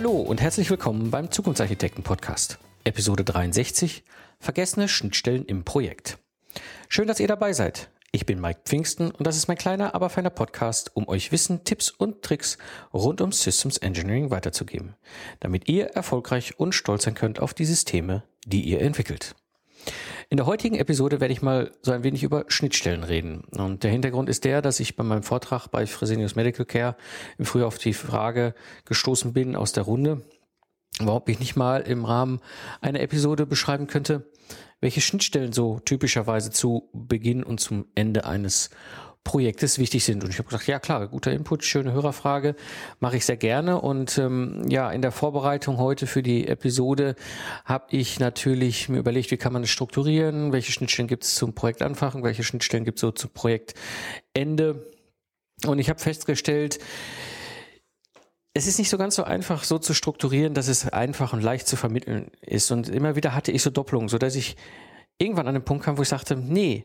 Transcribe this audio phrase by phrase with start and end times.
[0.00, 2.58] Hallo und herzlich willkommen beim Zukunftsarchitekten Podcast.
[2.84, 4.02] Episode 63
[4.38, 6.16] Vergessene Schnittstellen im Projekt.
[6.88, 7.90] Schön, dass ihr dabei seid.
[8.10, 11.64] Ich bin Mike Pfingsten und das ist mein kleiner, aber feiner Podcast, um euch Wissen,
[11.64, 12.56] Tipps und Tricks
[12.94, 14.94] rund um Systems Engineering weiterzugeben,
[15.38, 19.34] damit ihr erfolgreich und stolz sein könnt auf die Systeme, die ihr entwickelt.
[20.32, 23.42] In der heutigen Episode werde ich mal so ein wenig über Schnittstellen reden.
[23.50, 26.94] Und der Hintergrund ist der, dass ich bei meinem Vortrag bei Fresenius Medical Care
[27.36, 30.22] im Frühjahr auf die Frage gestoßen bin aus der Runde,
[31.00, 32.38] warum ich nicht mal im Rahmen
[32.80, 34.30] einer Episode beschreiben könnte,
[34.80, 38.70] welche Schnittstellen so typischerweise zu Beginn und zum Ende eines
[39.24, 40.24] Projektes wichtig sind.
[40.24, 42.56] Und ich habe gesagt, ja klar, guter Input, schöne Hörerfrage,
[43.00, 43.80] mache ich sehr gerne.
[43.80, 47.14] Und ähm, ja, in der Vorbereitung heute für die Episode
[47.64, 51.54] habe ich natürlich mir überlegt, wie kann man es strukturieren, welche Schnittstellen gibt es zum
[51.54, 54.90] Projektanfang, welche Schnittstellen gibt es so zum Projektende.
[55.66, 56.78] Und ich habe festgestellt,
[58.54, 61.68] es ist nicht so ganz so einfach, so zu strukturieren, dass es einfach und leicht
[61.68, 62.70] zu vermitteln ist.
[62.72, 64.56] Und immer wieder hatte ich so Doppelungen, so dass ich
[65.18, 66.84] irgendwann an den Punkt kam, wo ich sagte, nee,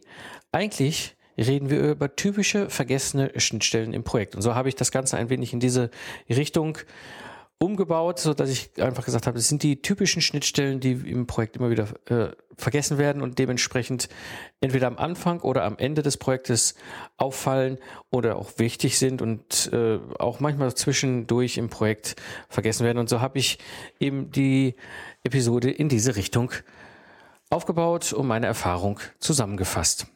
[0.51, 4.36] eigentlich reden wir über typische vergessene Schnittstellen im Projekt.
[4.36, 5.89] Und so habe ich das Ganze ein wenig in diese
[6.30, 6.78] Richtung
[7.58, 11.56] umgebaut, so dass ich einfach gesagt habe, das sind die typischen Schnittstellen, die im Projekt
[11.56, 14.09] immer wieder äh, vergessen werden und dementsprechend
[14.59, 16.75] entweder am Anfang oder am Ende des Projektes
[17.17, 17.78] auffallen
[18.11, 22.16] oder auch wichtig sind und äh, auch manchmal zwischendurch im Projekt
[22.50, 22.97] vergessen werden.
[22.97, 23.58] Und so habe ich
[24.00, 24.75] eben die
[25.23, 26.52] Episode in diese Richtung
[27.50, 30.08] aufgebaut und meine Erfahrung zusammengefasst.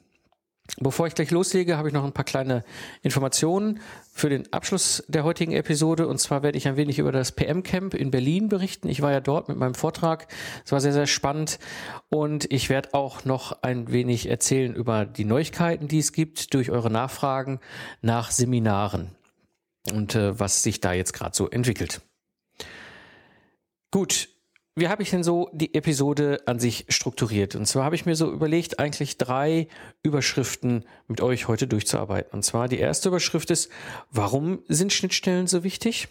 [0.77, 2.63] Bevor ich gleich loslege, habe ich noch ein paar kleine
[3.01, 3.79] Informationen
[4.13, 6.07] für den Abschluss der heutigen Episode.
[6.07, 8.87] Und zwar werde ich ein wenig über das PM-Camp in Berlin berichten.
[8.87, 10.27] Ich war ja dort mit meinem Vortrag.
[10.63, 11.59] Es war sehr, sehr spannend.
[12.09, 16.69] Und ich werde auch noch ein wenig erzählen über die Neuigkeiten, die es gibt durch
[16.69, 17.59] eure Nachfragen
[18.01, 19.15] nach Seminaren
[19.91, 22.01] und äh, was sich da jetzt gerade so entwickelt.
[23.91, 24.29] Gut,
[24.79, 27.55] wie habe ich denn so die Episode an sich strukturiert?
[27.55, 29.67] Und zwar habe ich mir so überlegt, eigentlich drei
[30.03, 32.31] Überschriften mit euch heute durchzuarbeiten.
[32.33, 33.69] Und zwar die erste Überschrift ist,
[34.11, 36.07] warum sind Schnittstellen so wichtig?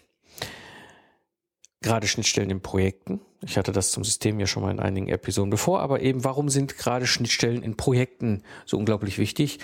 [1.81, 3.21] Gerade Schnittstellen in Projekten.
[3.41, 6.49] Ich hatte das zum System ja schon mal in einigen Episoden bevor, aber eben, warum
[6.49, 9.59] sind gerade Schnittstellen in Projekten so unglaublich wichtig?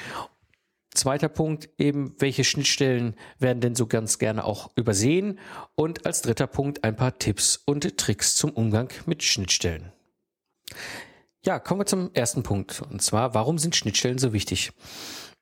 [0.95, 5.39] Zweiter Punkt eben, welche Schnittstellen werden denn so ganz gerne auch übersehen?
[5.75, 9.91] Und als dritter Punkt ein paar Tipps und Tricks zum Umgang mit Schnittstellen.
[11.45, 12.81] Ja, kommen wir zum ersten Punkt.
[12.81, 14.71] Und zwar, warum sind Schnittstellen so wichtig?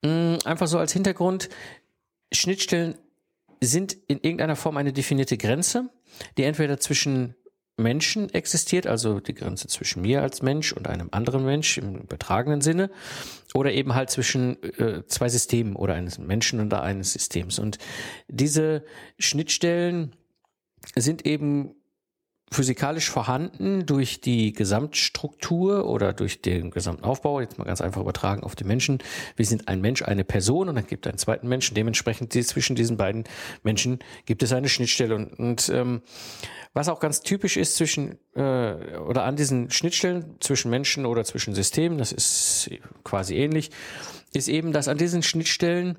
[0.03, 1.49] Hm, einfach so als Hintergrund,
[2.33, 2.97] Schnittstellen
[3.61, 5.89] sind in irgendeiner Form eine definierte Grenze,
[6.37, 7.35] die entweder zwischen
[7.77, 12.61] Menschen existiert, also die Grenze zwischen mir als Mensch und einem anderen Mensch im übertragenen
[12.61, 12.91] Sinne,
[13.53, 17.59] oder eben halt zwischen äh, zwei Systemen oder eines Menschen und eines Systems.
[17.59, 17.77] Und
[18.27, 18.83] diese
[19.17, 20.15] Schnittstellen
[20.95, 21.75] sind eben
[22.53, 28.43] physikalisch vorhanden durch die Gesamtstruktur oder durch den gesamten Aufbau, jetzt mal ganz einfach übertragen
[28.43, 28.99] auf die Menschen.
[29.35, 31.75] Wir sind ein Mensch, eine Person und dann gibt es einen zweiten Menschen.
[31.75, 33.25] Dementsprechend zwischen diesen beiden
[33.63, 35.15] Menschen gibt es eine Schnittstelle.
[35.15, 36.01] Und, und ähm,
[36.73, 41.53] was auch ganz typisch ist zwischen äh, oder an diesen Schnittstellen zwischen Menschen oder zwischen
[41.53, 42.69] Systemen, das ist
[43.03, 43.69] quasi ähnlich,
[44.33, 45.97] ist eben, dass an diesen Schnittstellen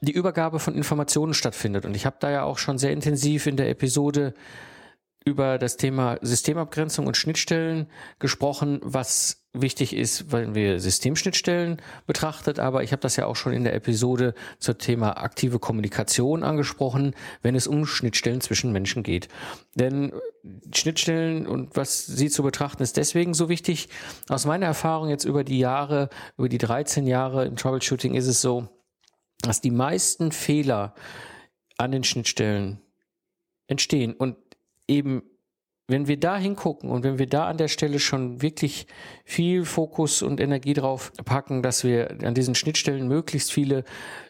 [0.00, 1.84] die Übergabe von Informationen stattfindet.
[1.84, 4.34] Und ich habe da ja auch schon sehr intensiv in der Episode
[5.28, 7.86] über das Thema Systemabgrenzung und Schnittstellen
[8.18, 12.58] gesprochen, was wichtig ist, wenn wir Systemschnittstellen betrachtet.
[12.58, 17.14] Aber ich habe das ja auch schon in der Episode zum Thema aktive Kommunikation angesprochen,
[17.42, 19.28] wenn es um Schnittstellen zwischen Menschen geht.
[19.74, 20.12] Denn
[20.74, 23.88] Schnittstellen und was sie zu betrachten ist deswegen so wichtig.
[24.28, 26.08] Aus meiner Erfahrung jetzt über die Jahre,
[26.38, 28.68] über die 13 Jahre im Troubleshooting ist es so,
[29.42, 30.94] dass die meisten Fehler
[31.76, 32.80] an den Schnittstellen
[33.66, 34.36] entstehen und
[34.88, 35.22] eben,
[35.86, 38.86] wenn wir da hingucken und wenn wir da an der Stelle schon wirklich
[39.24, 43.84] viel Fokus und Energie drauf packen, dass wir an diesen Schnittstellen möglichst viele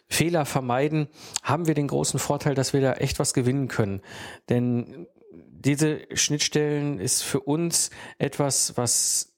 [0.07, 1.07] Fehler vermeiden,
[1.43, 4.01] haben wir den großen Vorteil, dass wir da echt was gewinnen können.
[4.47, 9.28] Denn diese Schnittstellen ist für uns etwas, was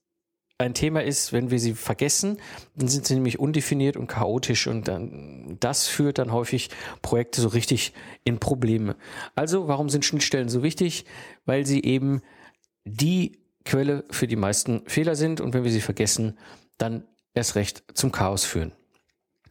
[0.62, 2.38] ein Thema ist, wenn wir sie vergessen,
[2.76, 6.70] dann sind sie nämlich undefiniert und chaotisch und dann, das führt dann häufig
[7.02, 7.94] Projekte so richtig
[8.24, 8.96] in Probleme.
[9.36, 11.06] Also, warum sind Schnittstellen so wichtig?
[11.46, 12.22] Weil sie eben
[12.86, 16.38] die Quelle für die meisten Fehler sind und wenn wir sie vergessen,
[16.78, 17.04] dann
[17.34, 18.72] erst recht zum Chaos führen.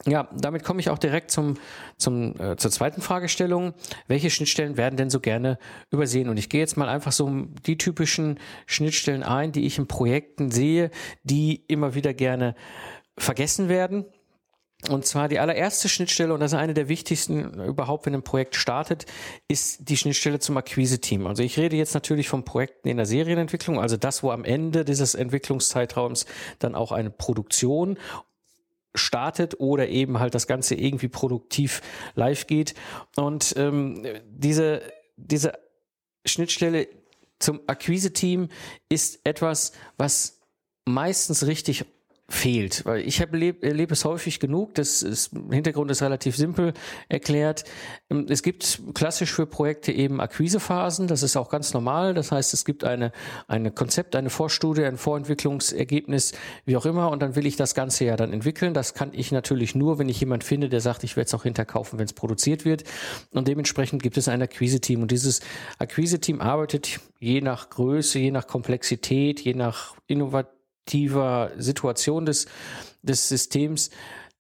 [0.07, 1.59] Ja, damit komme ich auch direkt zum,
[1.99, 3.75] zum, äh, zur zweiten Fragestellung.
[4.07, 5.59] Welche Schnittstellen werden denn so gerne
[5.91, 6.31] übersehen?
[6.31, 7.31] Und ich gehe jetzt mal einfach so
[7.67, 10.91] die typischen Schnittstellen ein, die ich in Projekten sehe,
[11.23, 12.55] die immer wieder gerne
[13.19, 14.07] vergessen werden.
[14.89, 18.57] Und zwar die allererste Schnittstelle, und das ist eine der wichtigsten überhaupt, wenn ein Projekt
[18.57, 19.05] startet,
[19.47, 21.27] ist die Schnittstelle zum Akquise-Team.
[21.27, 24.87] Also ich rede jetzt natürlich von Projekten in der Serienentwicklung, also das, wo am Ende
[24.87, 26.25] dieses Entwicklungszeitraums
[26.61, 27.99] dann auch eine Produktion
[29.01, 31.83] startet oder eben halt das Ganze irgendwie produktiv
[32.15, 32.75] live geht.
[33.17, 34.83] Und ähm, diese,
[35.17, 35.55] diese
[36.25, 36.89] Schnittstelle
[37.39, 38.49] zum Akquise-Team
[38.89, 40.41] ist etwas, was
[40.85, 41.85] meistens richtig
[42.31, 42.85] fehlt.
[42.87, 46.73] Weil ich erlebe es häufig genug, das ist, Hintergrund ist relativ simpel
[47.09, 47.65] erklärt.
[48.09, 52.15] Ähm, es gibt klassisch für Projekte eben Akquisephasen, das ist auch ganz normal.
[52.15, 53.13] Das heißt, es gibt eine,
[53.49, 56.33] eine Konzept, eine Vorstudie, ein Vorentwicklungsergebnis,
[56.65, 58.75] wie auch immer, und dann will ich das Ganze ja dann entwickeln.
[58.75, 61.43] Das kann ich natürlich nur, wenn ich jemand finde, der sagt, ich werde es auch
[61.43, 62.85] hinterkaufen, wenn es produziert wird.
[63.33, 65.03] Und dementsprechend gibt es ein Akquise-Team.
[65.03, 65.41] Und dieses
[65.79, 72.47] Akquise-Team arbeitet je nach Größe, je nach Komplexität, je nach Innovation aktiver Situation des,
[73.03, 73.91] des Systems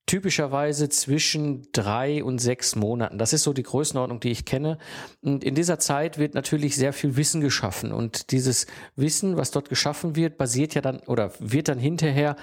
[0.06, 3.16] typischerweise zwischen drei und sechs Monaten.
[3.16, 4.78] Das ist so die Größenordnung, die ich kenne.
[5.20, 7.92] Und in dieser Zeit wird natürlich sehr viel Wissen geschaffen.
[7.92, 8.66] Und dieses
[8.96, 12.34] Wissen, was dort geschaffen wird, basiert ja dann oder wird dann hinterher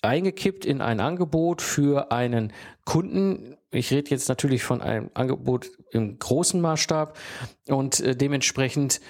[0.00, 2.54] eingekippt in ein Angebot für einen
[2.86, 3.56] Kunden.
[3.70, 7.18] Ich rede jetzt natürlich von einem Angebot im großen Maßstab
[7.66, 9.02] und äh, dementsprechend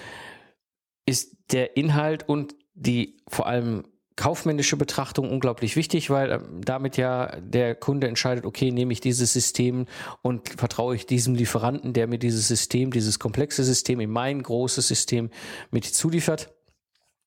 [1.05, 3.85] ist der Inhalt und die vor allem
[4.19, 9.31] kaufmännische Betrachtung unglaublich wichtig, weil ähm, damit ja der Kunde entscheidet, okay, nehme ich dieses
[9.31, 9.85] System
[10.21, 14.89] und vertraue ich diesem Lieferanten, der mir dieses System, dieses komplexe System in mein großes
[14.89, 15.29] System
[15.71, 16.53] mit zuliefert.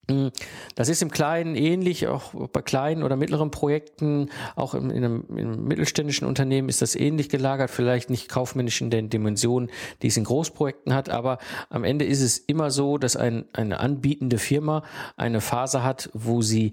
[0.08, 0.28] Mm,
[0.74, 5.38] das ist im Kleinen ähnlich, auch bei kleinen oder mittleren Projekten, auch in, einem, in
[5.38, 9.70] einem, mittelständischen Unternehmen ist das ähnlich gelagert, vielleicht nicht kaufmännisch in den Dimensionen,
[10.02, 11.38] die es in Großprojekten hat, aber
[11.70, 14.82] am Ende ist es immer so, dass ein, eine anbietende Firma
[15.16, 16.72] eine Phase hat, wo sie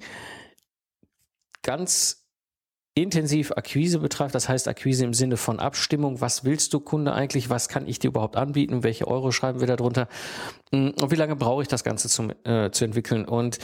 [1.62, 2.19] ganz
[3.02, 7.50] intensiv Akquise betreibt, das heißt Akquise im Sinne von Abstimmung, was willst du Kunde eigentlich,
[7.50, 10.08] was kann ich dir überhaupt anbieten, welche Euro schreiben wir da drunter?
[10.72, 13.26] Mm, und wie lange brauche ich das Ganze zum, äh, zu entwickeln?
[13.26, 13.60] Und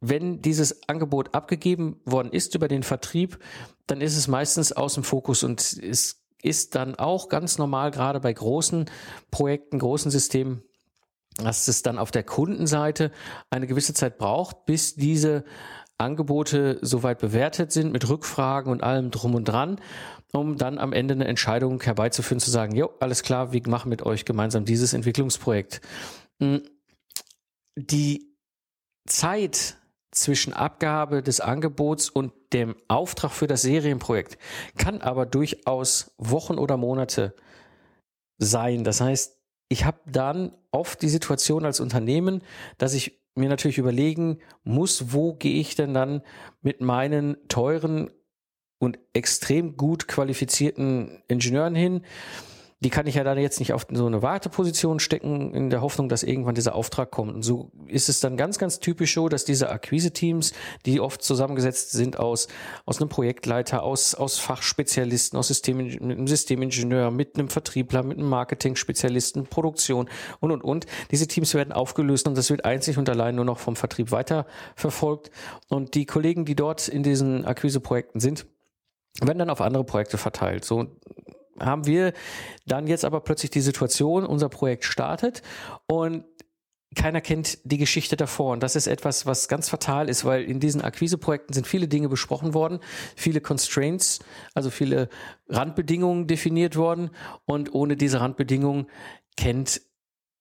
[0.00, 3.38] wenn dieses Angebot abgegeben worden ist über den Vertrieb,
[3.86, 8.20] dann ist es meistens aus dem Fokus und es ist dann auch ganz normal, gerade
[8.20, 8.86] bei großen
[9.30, 10.62] Projekten, großen Systemen,
[11.38, 13.10] dass es dann auf der Kundenseite
[13.50, 15.44] eine gewisse Zeit braucht, bis diese
[15.98, 19.80] Angebote soweit bewertet sind mit Rückfragen und allem drum und dran,
[20.32, 24.04] um dann am Ende eine Entscheidung herbeizuführen, zu sagen, jo, alles klar, wir machen mit
[24.04, 25.80] euch gemeinsam dieses Entwicklungsprojekt.
[26.40, 26.62] Hm,
[27.76, 28.34] die
[29.06, 29.76] Zeit
[30.10, 34.38] zwischen Abgabe des Angebots und dem Auftrag für das Serienprojekt
[34.78, 37.34] kann aber durchaus Wochen oder Monate
[38.38, 38.84] sein.
[38.84, 39.38] Das heißt,
[39.68, 42.42] ich habe dann oft die Situation als Unternehmen,
[42.78, 46.22] dass ich mir natürlich überlegen muss, wo gehe ich denn dann
[46.62, 48.10] mit meinen teuren
[48.78, 52.02] und extrem gut qualifizierten Ingenieuren hin,
[52.80, 56.10] die kann ich ja dann jetzt nicht auf so eine Warteposition stecken, in der Hoffnung,
[56.10, 57.34] dass irgendwann dieser Auftrag kommt.
[57.34, 60.52] Und so ist es dann ganz, ganz typisch so, dass diese Akquise-Teams,
[60.84, 62.48] die oft zusammengesetzt sind aus,
[62.84, 68.18] aus einem Projektleiter, aus, aus Fachspezialisten, aus System, mit einem Systemingenieur, mit einem Vertriebler, mit
[68.18, 70.84] einem Marketing-Spezialisten, Produktion und, und, und.
[71.10, 75.30] Diese Teams werden aufgelöst und das wird einzig und allein nur noch vom Vertrieb weiterverfolgt.
[75.68, 78.46] Und die Kollegen, die dort in diesen Akquise-Projekten sind,
[79.22, 80.66] werden dann auf andere Projekte verteilt.
[80.66, 80.88] So
[81.60, 82.12] haben wir
[82.66, 85.42] dann jetzt aber plötzlich die Situation, unser Projekt startet
[85.86, 86.24] und
[86.94, 88.52] keiner kennt die Geschichte davor.
[88.52, 92.08] Und das ist etwas, was ganz fatal ist, weil in diesen Akquiseprojekten sind viele Dinge
[92.08, 92.80] besprochen worden,
[93.14, 94.20] viele Constraints,
[94.54, 95.08] also viele
[95.48, 97.10] Randbedingungen definiert worden.
[97.44, 98.86] Und ohne diese Randbedingungen
[99.36, 99.82] kennt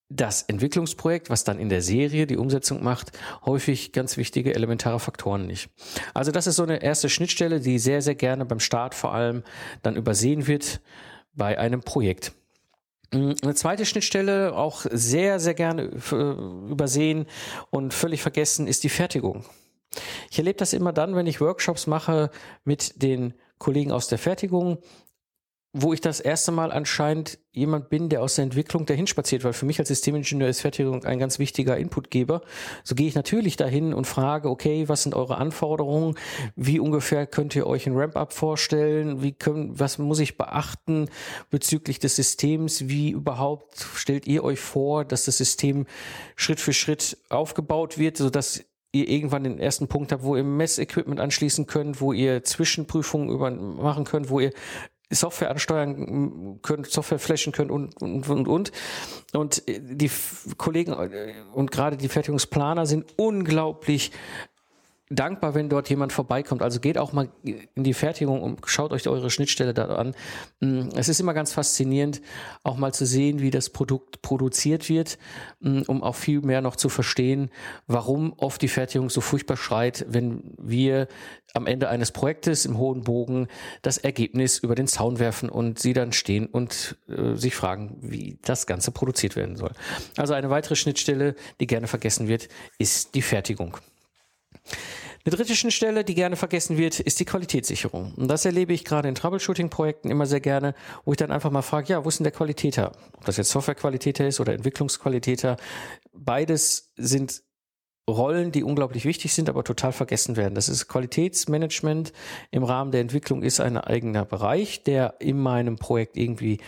[0.09, 3.11] das Entwicklungsprojekt, was dann in der Serie die Umsetzung macht,
[3.45, 5.69] häufig ganz wichtige elementare Faktoren nicht.
[6.13, 9.43] Also das ist so eine erste Schnittstelle, die sehr, sehr gerne beim Start vor allem
[9.81, 10.81] dann übersehen wird
[11.33, 12.33] bei einem Projekt.
[13.11, 15.83] Mm, eine zweite Schnittstelle, auch sehr, sehr gerne
[16.69, 17.25] übersehen
[17.71, 19.43] und völlig vergessen, ist die Fertigung.
[20.29, 22.29] Ich erlebe das immer dann, wenn ich Workshops mache
[22.63, 24.79] mit den Kollegen aus der Fertigung,
[25.77, 29.51] wo ich das erste Mal anscheinend jemand bin, der aus der Entwicklung dahin spaziert, weil
[29.51, 32.43] für mich als Systemingenieur ist Fertigung ein ganz wichtiger Inputgeber.
[32.85, 36.15] So gehe ich natürlich dahin und frage, okay, was sind eure Anforderungen?
[36.55, 39.21] Wie ungefähr könnt ihr euch ein Ramp-up vorstellen?
[39.21, 41.09] Wie können, was muss ich beachten
[41.49, 42.87] bezüglich des Systems?
[42.87, 45.87] Wie überhaupt stellt ihr euch vor, dass das System
[46.37, 48.63] Schritt für Schritt aufgebaut wird, sodass
[48.93, 53.51] ihr irgendwann den ersten Punkt habt, wo ihr Messequipment anschließen könnt, wo ihr Zwischenprüfungen über
[53.51, 54.53] machen könnt, wo ihr
[55.09, 58.71] Software ansteuern könnt, Software flashen könnt und, und, und, und.
[59.33, 60.11] Und die
[60.57, 64.11] Kollegen äh, und gerade die Fertigungsplaner sind unglaublich
[65.09, 66.63] dankbar, wenn dort jemand vorbeikommt.
[66.63, 70.15] Also geht auch mal in die Fertigung und schaut euch eure Schnittstelle da an.
[70.61, 72.21] Mm, es ist immer ganz faszinierend,
[72.63, 75.19] auch mal zu sehen, wie das Produkt produziert wird,
[75.59, 77.51] mm, um auch viel mehr noch zu verstehen,
[77.85, 81.07] warum oft die Fertigung so furchtbar schreit, wenn wir
[81.53, 83.47] am Ende eines Projektes im hohen Bogen
[83.83, 88.39] das Ergebnis über den Zaun werfen und sie dann stehen und äh, sich fragen, wie
[88.41, 89.71] das Ganze produziert werden soll.
[90.17, 93.77] Also eine weitere Schnittstelle, die gerne vergessen wird, ist die Fertigung.
[95.25, 98.13] Eine dritte Schnittstelle, die gerne vergessen wird, ist die Qualitätssicherung.
[98.15, 101.63] Und das erlebe ich gerade in Troubleshooting-Projekten immer sehr gerne, wo ich dann einfach mal
[101.63, 102.91] frage, ja, wo ist denn der Qualitäter?
[103.17, 105.57] Ob das jetzt Softwarequalitäter ist oder Entwicklungsqualitäter.
[106.13, 107.41] Beides sind
[108.07, 110.53] Rollen, die unglaublich wichtig sind, aber total vergessen werden.
[110.53, 112.13] Das ist Qualitätsmanagement
[112.51, 116.59] im Rahmen der Entwicklung ist ein eigener Bereich, der in meinem Projekt irgendwie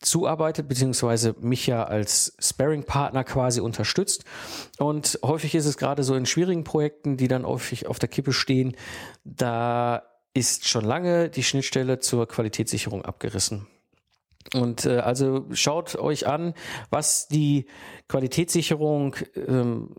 [0.00, 4.24] zuarbeitet, beziehungsweise mich ja als Sparing-Partner quasi unterstützt.
[4.78, 8.32] Und häufig ist es gerade so in schwierigen Projekten, die dann häufig auf der Kippe
[8.32, 8.76] stehen,
[9.24, 10.02] da
[10.32, 13.66] ist schon lange die Schnittstelle zur Qualitätssicherung abgerissen.
[14.54, 16.54] Und äh, also schaut euch an,
[16.88, 17.66] was die
[18.08, 19.94] Qualitätssicherung ähm,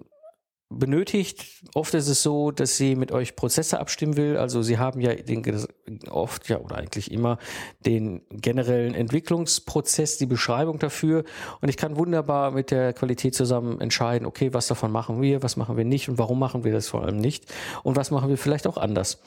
[0.71, 1.45] benötigt.
[1.73, 4.37] Oft ist es so, dass sie mit euch Prozesse abstimmen will.
[4.37, 5.67] Also sie haben ja den,
[6.09, 7.37] oft ja oder eigentlich immer
[7.85, 11.23] den generellen Entwicklungsprozess, die Beschreibung dafür.
[11.59, 15.57] Und ich kann wunderbar mit der Qualität zusammen entscheiden, okay, was davon machen wir, was
[15.57, 17.45] machen wir nicht und warum machen wir das vor allem nicht
[17.83, 19.21] und was machen wir vielleicht auch anders.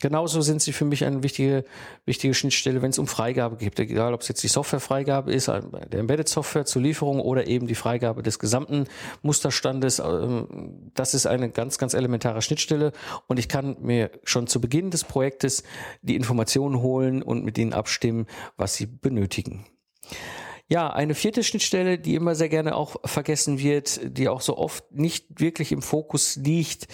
[0.00, 1.64] Genauso sind sie für mich eine wichtige,
[2.04, 3.78] wichtige Schnittstelle, wenn es um Freigabe geht.
[3.78, 5.62] Egal, ob es jetzt die Softwarefreigabe ist, der
[5.92, 8.86] Embedded Software zur Lieferung oder eben die Freigabe des gesamten
[9.22, 12.92] Musterstandes ähm, das ist eine ganz, ganz elementare Schnittstelle
[13.26, 15.62] und ich kann mir schon zu Beginn des Projektes
[16.02, 18.26] die Informationen holen und mit ihnen abstimmen,
[18.56, 19.66] was sie benötigen.
[20.70, 24.92] Ja, eine vierte Schnittstelle, die immer sehr gerne auch vergessen wird, die auch so oft
[24.92, 26.88] nicht wirklich im Fokus liegt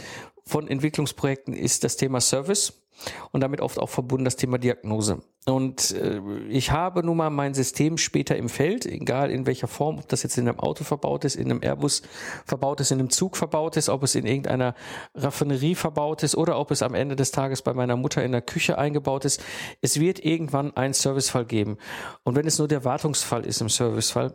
[0.46, 2.83] von Entwicklungsprojekten, ist das Thema Service
[3.32, 5.20] und damit oft auch verbunden das Thema Diagnose.
[5.46, 9.98] Und äh, ich habe nun mal mein System später im Feld, egal in welcher Form,
[9.98, 12.02] ob das jetzt in einem Auto verbaut ist, in einem Airbus
[12.46, 14.74] verbaut ist, in einem Zug verbaut ist, ob es in irgendeiner
[15.14, 18.42] Raffinerie verbaut ist oder ob es am Ende des Tages bei meiner Mutter in der
[18.42, 19.42] Küche eingebaut ist.
[19.82, 21.76] Es wird irgendwann einen Servicefall geben.
[22.22, 24.34] Und wenn es nur der Wartungsfall ist im Servicefall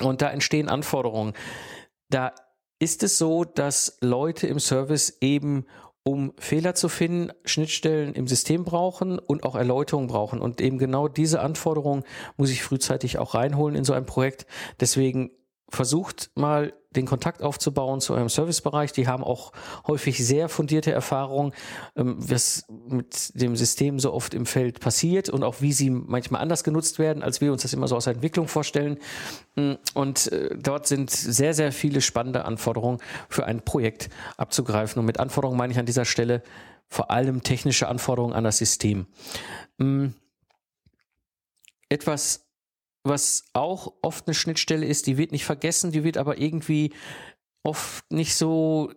[0.00, 1.34] und da entstehen Anforderungen,
[2.08, 2.32] da
[2.78, 5.66] ist es so, dass Leute im Service eben
[6.04, 10.40] um Fehler zu finden, Schnittstellen im System brauchen und auch Erläuterungen brauchen.
[10.40, 12.04] Und eben genau diese Anforderungen
[12.36, 14.46] muss ich frühzeitig auch reinholen in so ein Projekt.
[14.80, 15.30] Deswegen
[15.70, 18.92] versucht mal den Kontakt aufzubauen zu eurem Servicebereich.
[18.92, 19.52] Die haben auch
[19.86, 21.52] häufig sehr fundierte Erfahrungen,
[21.96, 26.40] ähm, was mit dem System so oft im Feld passiert und auch wie sie manchmal
[26.40, 28.98] anders genutzt werden, als wir uns das immer so aus der Entwicklung vorstellen.
[29.56, 32.98] Mm, und äh, dort sind sehr, sehr viele spannende Anforderungen
[33.28, 35.00] für ein Projekt abzugreifen.
[35.00, 36.42] Und mit Anforderungen meine ich an dieser Stelle
[36.88, 39.06] vor allem technische Anforderungen an das System.
[39.78, 40.08] Mm,
[41.88, 42.43] etwas
[43.04, 46.92] was auch oft eine Schnittstelle ist, die wird nicht vergessen, die wird aber irgendwie
[47.62, 48.90] oft nicht so,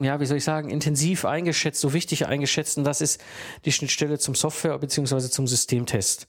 [0.00, 2.78] ja, wie soll ich sagen, intensiv eingeschätzt, so wichtig eingeschätzt.
[2.78, 3.20] Und das ist
[3.64, 5.30] die Schnittstelle zum Software- bzw.
[5.30, 6.28] zum Systemtest.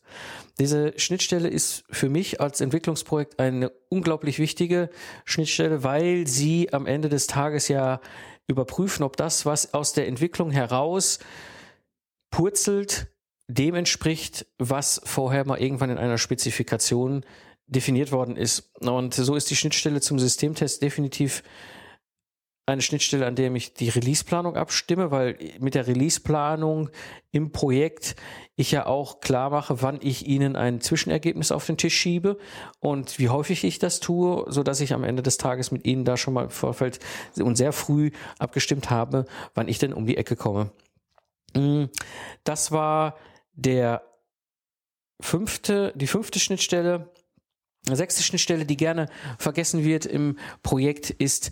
[0.59, 4.89] Diese Schnittstelle ist für mich als Entwicklungsprojekt eine unglaublich wichtige
[5.25, 7.99] Schnittstelle, weil sie am Ende des Tages ja
[8.47, 11.19] überprüfen, ob das, was aus der Entwicklung heraus
[12.31, 13.07] purzelt,
[13.49, 17.25] dem entspricht, was vorher mal irgendwann in einer Spezifikation
[17.65, 18.71] definiert worden ist.
[18.79, 21.43] Und so ist die Schnittstelle zum Systemtest definitiv
[22.67, 26.91] eine Schnittstelle, an der ich die Releaseplanung abstimme, weil mit der Releaseplanung
[27.31, 28.15] im Projekt
[28.55, 32.37] ich ja auch klar mache, wann ich Ihnen ein Zwischenergebnis auf den Tisch schiebe
[32.79, 36.05] und wie häufig ich das tue, so dass ich am Ende des Tages mit Ihnen
[36.05, 36.99] da schon mal im Vorfeld
[37.39, 39.25] und sehr früh abgestimmt habe,
[39.55, 40.69] wann ich denn um die Ecke komme.
[41.55, 41.85] Mm,
[42.43, 43.15] das war
[43.61, 44.03] der
[45.21, 47.11] fünfte, die fünfte Schnittstelle,
[47.85, 51.51] sechste Schnittstelle, die gerne vergessen wird im Projekt, ist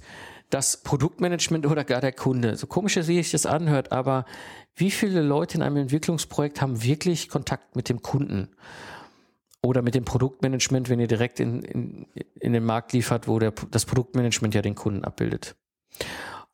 [0.50, 2.56] das Produktmanagement oder gar der Kunde.
[2.56, 4.26] So komisch, wie sich das anhört, aber
[4.76, 8.50] wie viele Leute in einem Entwicklungsprojekt haben wirklich Kontakt mit dem Kunden?
[9.64, 12.08] Oder mit dem Produktmanagement, wenn ihr direkt in, in,
[12.40, 15.56] in den Markt liefert, wo der, das Produktmanagement ja den Kunden abbildet.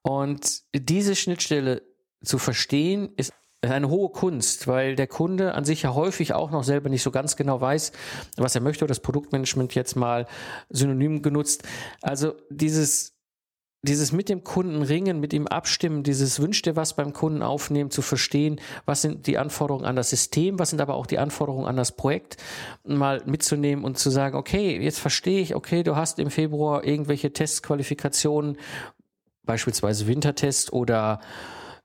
[0.01, 1.83] Und diese Schnittstelle
[2.23, 3.33] zu verstehen, ist
[3.71, 7.11] eine hohe Kunst, weil der Kunde an sich ja häufig auch noch selber nicht so
[7.11, 7.91] ganz genau weiß,
[8.37, 10.27] was er möchte, oder das Produktmanagement jetzt mal
[10.69, 11.63] synonym genutzt.
[12.01, 13.13] Also dieses
[13.85, 17.91] dieses mit dem Kunden ringen, mit ihm abstimmen, dieses Wünsch dir was beim Kunden aufnehmen,
[17.91, 21.67] zu verstehen, was sind die Anforderungen an das System, was sind aber auch die Anforderungen
[21.67, 22.37] an das Projekt,
[22.85, 27.33] mal mitzunehmen und zu sagen, okay, jetzt verstehe ich, okay, du hast im Februar irgendwelche
[27.33, 28.57] Testqualifikationen,
[29.45, 31.19] beispielsweise Wintertest oder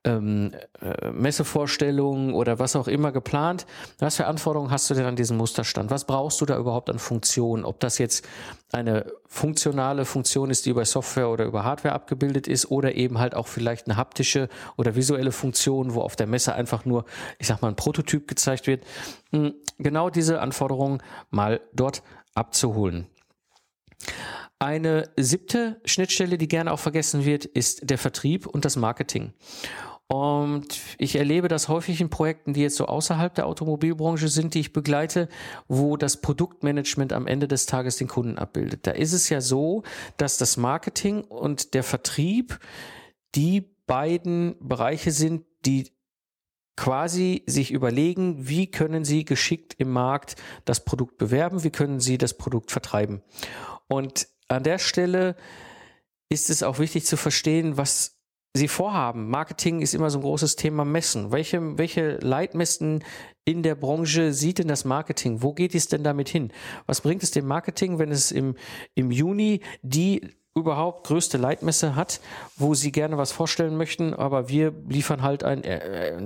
[0.08, 3.66] ähm, äh, Messevorstellungen oder was auch immer geplant.
[3.98, 5.90] Was für Anforderungen hast du denn an diesen Musterstand?
[5.90, 7.64] Was brauchst du da überhaupt an Funktionen?
[7.64, 8.26] Ob das jetzt
[8.72, 13.34] eine funktionale Funktion ist, die über Software oder über Hardware abgebildet ist oder eben halt
[13.34, 17.04] auch vielleicht eine haptische oder visuelle Funktion, wo auf der Messe einfach nur,
[17.38, 18.84] ich sag mal, ein Prototyp gezeigt wird.
[19.30, 22.02] Hm, genau diese Anforderungen mal dort
[22.34, 23.06] abzuholen.
[24.60, 29.32] Eine siebte Schnittstelle, die gerne auch vergessen wird, ist der Vertrieb und das Marketing.
[30.10, 34.60] Und ich erlebe das häufig in Projekten, die jetzt so außerhalb der Automobilbranche sind, die
[34.60, 35.28] ich begleite,
[35.68, 38.86] wo das Produktmanagement am Ende des Tages den Kunden abbildet.
[38.86, 39.82] Da ist es ja so,
[40.16, 42.58] dass das Marketing und der Vertrieb
[43.34, 45.92] die beiden Bereiche sind, die
[46.78, 52.16] quasi sich überlegen, wie können sie geschickt im Markt das Produkt bewerben, wie können sie
[52.16, 53.20] das Produkt vertreiben.
[53.88, 55.36] Und an der Stelle
[56.30, 58.17] ist es auch wichtig zu verstehen, was
[58.58, 59.30] sie vorhaben.
[59.30, 61.32] Marketing ist immer so ein großes Thema Messen.
[61.32, 63.02] Welche, welche Leitmessen
[63.44, 65.42] in der Branche sieht denn das Marketing?
[65.42, 66.52] Wo geht es denn damit hin?
[66.86, 68.56] Was bringt es dem Marketing, wenn es im,
[68.94, 70.20] im Juni die
[70.58, 72.20] überhaupt größte Leitmesse hat,
[72.56, 76.16] wo sie gerne was vorstellen möchten, aber wir liefern halt ein, äh,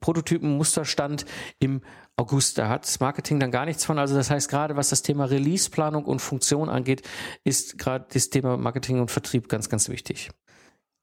[0.00, 1.24] Prototypen-Musterstand
[1.58, 1.80] im
[2.16, 2.58] August.
[2.58, 3.98] Da hat das Marketing dann gar nichts von.
[3.98, 7.02] Also das heißt, gerade was das Thema Release-Planung und Funktion angeht,
[7.44, 10.30] ist gerade das Thema Marketing und Vertrieb ganz, ganz wichtig.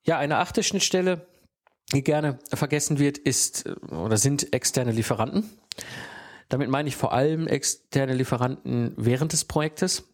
[0.06, 1.26] Ja, eine achte Schnittstelle,
[1.92, 5.50] die gerne vergessen wird, ist oder sind externe Lieferanten.
[6.48, 10.04] Damit meine ich vor allem externe Lieferanten während des Projektes.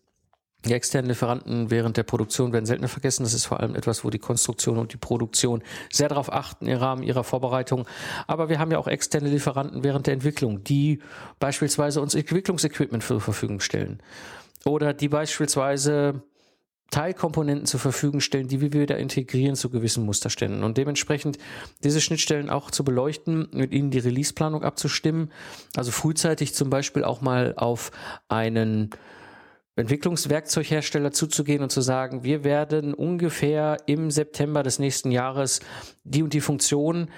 [0.67, 3.23] Die externen Lieferanten während der Produktion werden seltener vergessen.
[3.23, 6.77] Das ist vor allem etwas, wo die Konstruktion und die Produktion sehr darauf achten im
[6.77, 7.87] Rahmen ihrer Vorbereitung.
[8.27, 11.01] Aber wir haben ja auch externe Lieferanten während der Entwicklung, die
[11.39, 14.03] beispielsweise uns Entwicklungsequipment zur Verfügung stellen.
[14.67, 16.23] Oder die beispielsweise
[16.91, 20.65] Teilkomponenten zur Verfügung stellen, die wir wieder integrieren zu gewissen Musterständen.
[20.65, 21.39] Und dementsprechend
[21.85, 25.31] diese Schnittstellen auch zu beleuchten, mit ihnen die Releaseplanung abzustimmen,
[25.77, 27.93] also frühzeitig zum Beispiel auch mal auf
[28.29, 28.91] einen
[29.77, 35.61] Entwicklungswerkzeughersteller zuzugehen und zu sagen, wir werden ungefähr im September des nächsten Jahres
[36.05, 37.09] die und die Funktion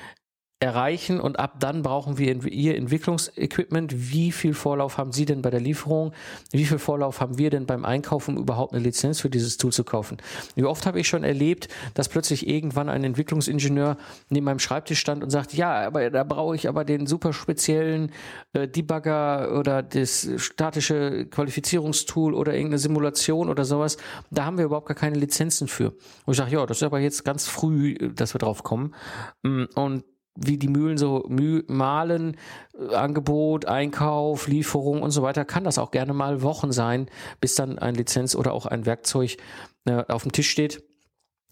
[0.62, 4.12] erreichen und ab dann brauchen wir Ihr Entwicklungsequipment.
[4.12, 6.12] Wie viel Vorlauf haben Sie denn bei der Lieferung?
[6.52, 9.72] Wie viel Vorlauf haben wir denn beim Einkauf, um überhaupt eine Lizenz für dieses Tool
[9.72, 10.18] zu kaufen?
[10.54, 13.96] Wie oft habe ich schon erlebt, dass plötzlich irgendwann ein Entwicklungsingenieur
[14.30, 18.12] neben meinem Schreibtisch stand und sagt, ja, aber da brauche ich aber den super speziellen
[18.52, 23.96] äh, Debugger oder das statische Qualifizierungstool oder irgendeine Simulation oder sowas.
[24.30, 25.88] Da haben wir überhaupt gar keine Lizenzen für.
[26.24, 28.94] Und ich sage, ja, das ist aber jetzt ganz früh, dass wir drauf kommen.
[29.42, 32.36] Mm, und wie die Mühlen so müh malen,
[32.78, 37.06] äh, Angebot, Einkauf, Lieferung und so weiter, kann das auch gerne mal Wochen sein,
[37.40, 39.36] bis dann ein Lizenz oder auch ein Werkzeug
[39.84, 40.82] äh, auf dem Tisch steht.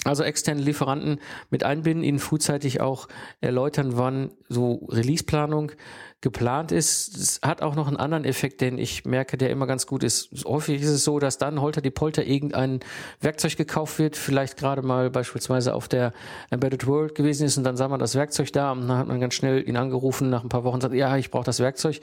[0.05, 3.07] Also externe Lieferanten mit einbinden, ihnen frühzeitig auch
[3.43, 5.73] erläutern, wann so Releaseplanung
[6.21, 7.17] geplant ist.
[7.17, 10.29] Es hat auch noch einen anderen Effekt, den ich merke, der immer ganz gut ist.
[10.45, 12.81] Häufig ist es so, dass dann holter die Polter irgendein
[13.21, 16.13] Werkzeug gekauft wird, vielleicht gerade mal beispielsweise auf der
[16.51, 19.21] Embedded World gewesen ist und dann sah man das Werkzeug da und dann hat man
[19.21, 22.01] ganz schnell ihn angerufen nach ein paar Wochen und sagt, ja, ich brauche das Werkzeug.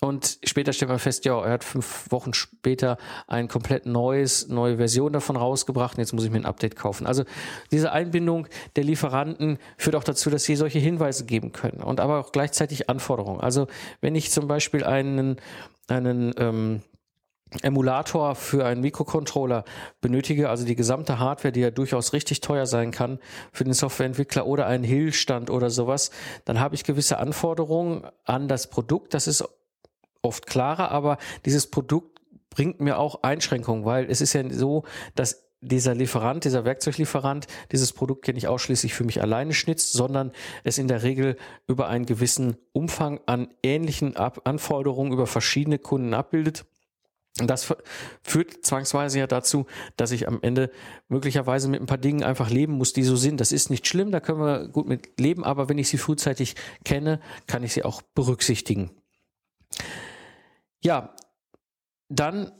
[0.00, 4.76] Und später stellt man fest, ja, er hat fünf Wochen später ein komplett neues, neue
[4.76, 7.06] Version davon rausgebracht und jetzt muss ich mir ein Update kaufen.
[7.06, 7.24] Also
[7.70, 8.46] diese Einbindung
[8.76, 12.90] der Lieferanten führt auch dazu, dass sie solche Hinweise geben können und aber auch gleichzeitig
[12.90, 13.40] Anforderungen.
[13.40, 15.36] Also also wenn ich zum Beispiel einen,
[15.88, 16.82] einen ähm,
[17.62, 19.64] Emulator für einen Mikrocontroller
[20.00, 23.20] benötige, also die gesamte Hardware, die ja durchaus richtig teuer sein kann
[23.52, 26.10] für den Softwareentwickler oder einen Hill-Stand oder sowas,
[26.44, 29.14] dann habe ich gewisse Anforderungen an das Produkt.
[29.14, 29.44] Das ist
[30.20, 35.43] oft klarer, aber dieses Produkt bringt mir auch Einschränkungen, weil es ist ja so, dass
[35.64, 40.78] dieser Lieferant, dieser Werkzeuglieferant dieses Produkt ja nicht ausschließlich für mich alleine schnitzt, sondern es
[40.78, 46.64] in der Regel über einen gewissen Umfang an ähnlichen Ab Anforderungen über verschiedene Kunden abbildet.
[47.40, 47.74] Und das
[48.22, 50.70] führt zwangsweise ja dazu, dass ich am Ende
[51.08, 53.40] möglicherweise mit ein paar Dingen einfach leben muss, die so sind.
[53.40, 56.54] Das ist nicht schlimm, da können wir gut mit leben, aber wenn ich sie frühzeitig
[56.84, 58.92] kenne, kann ich sie auch berücksichtigen.
[60.80, 61.16] Ja,
[62.08, 62.52] dann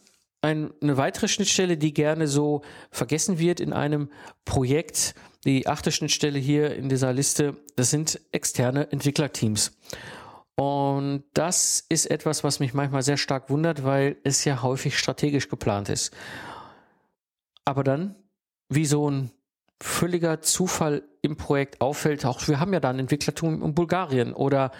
[0.44, 4.10] ein, eine weitere Schnittstelle, die gerne so vergessen wird in einem
[4.44, 9.72] Projekt, die achte Schnittstelle hier in dieser Liste, das sind externe Entwicklerteams.
[10.56, 15.48] Und das ist etwas, was mich manchmal sehr stark wundert, weil es ja häufig strategisch
[15.48, 16.14] geplant ist.
[17.64, 18.14] Aber dann,
[18.68, 19.30] wie so ein
[19.82, 24.70] völliger Zufall im Projekt auffällt, auch wir haben ja da ein Entwicklertum in Bulgarien oder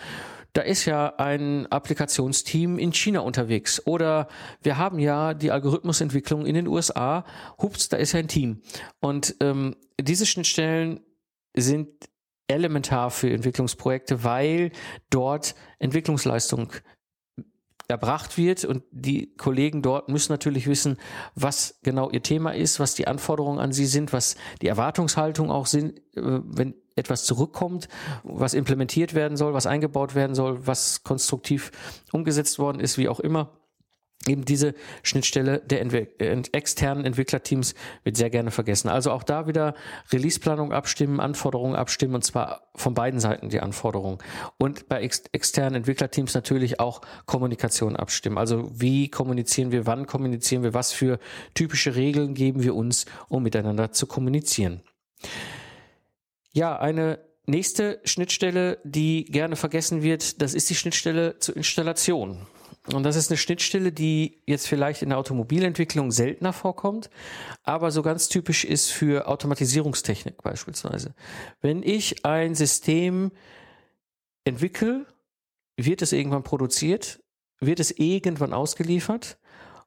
[0.55, 3.85] da ist ja ein Applikationsteam in China unterwegs.
[3.87, 4.29] Oder
[4.63, 7.25] wir haben ja die Algorithmusentwicklung in den USA,
[7.61, 8.63] hups, da ist ja ein Team.
[9.01, 11.01] Und ähm, diese Schnittstellen
[11.57, 11.89] sind
[12.47, 14.71] elementar für Entwicklungsprojekte, weil
[15.11, 16.73] dort Entwicklungsleistung
[17.89, 18.65] erbracht wird.
[18.65, 20.99] Und die Kollegen dort müssen natürlich wissen,
[21.35, 25.67] was genau ihr Thema ist, was die Anforderungen an sie sind, was die Erwartungshaltung auch
[25.67, 27.89] sind, äh, wenn etwas zurückkommt,
[28.23, 31.73] was implementiert werden soll, was eingebaut werden soll, was konstruktiv
[32.13, 33.51] umgesetzt worden ist, wie auch immer
[34.29, 36.09] eben diese Schnittstelle der Entwe
[36.53, 38.89] externen Entwicklerteams wird sehr gerne vergessen.
[38.89, 39.75] Also auch da wieder
[40.13, 44.19] Releaseplanung abstimmen, Anforderungen abstimmen und zwar von beiden Seiten die Anforderungen.
[44.59, 48.39] Und bei ex externen Entwicklerteams natürlich auch Kommunikation abstimmen.
[48.39, 51.19] Also wie kommunizieren wir, wann kommunizieren wir, was für
[51.55, 54.83] typische Regeln geben wir uns, um miteinander zu kommunizieren.
[56.55, 62.47] Ja, eine nächste Schnittstelle, die gerne vergessen wird, das ist die Schnittstelle zur Installation.
[62.93, 67.11] Und das ist eine Schnittstelle, die jetzt vielleicht in der Automobilentwicklung seltener vorkommt,
[67.65, 71.15] aber so ganz typisch ist für Automatisierungstechnik beispielsweise.
[71.61, 73.33] Wenn ich ein System
[74.45, 75.07] entwickle,
[75.77, 77.21] wird es irgendwann produziert,
[77.59, 79.39] wird es irgendwann ausgeliefert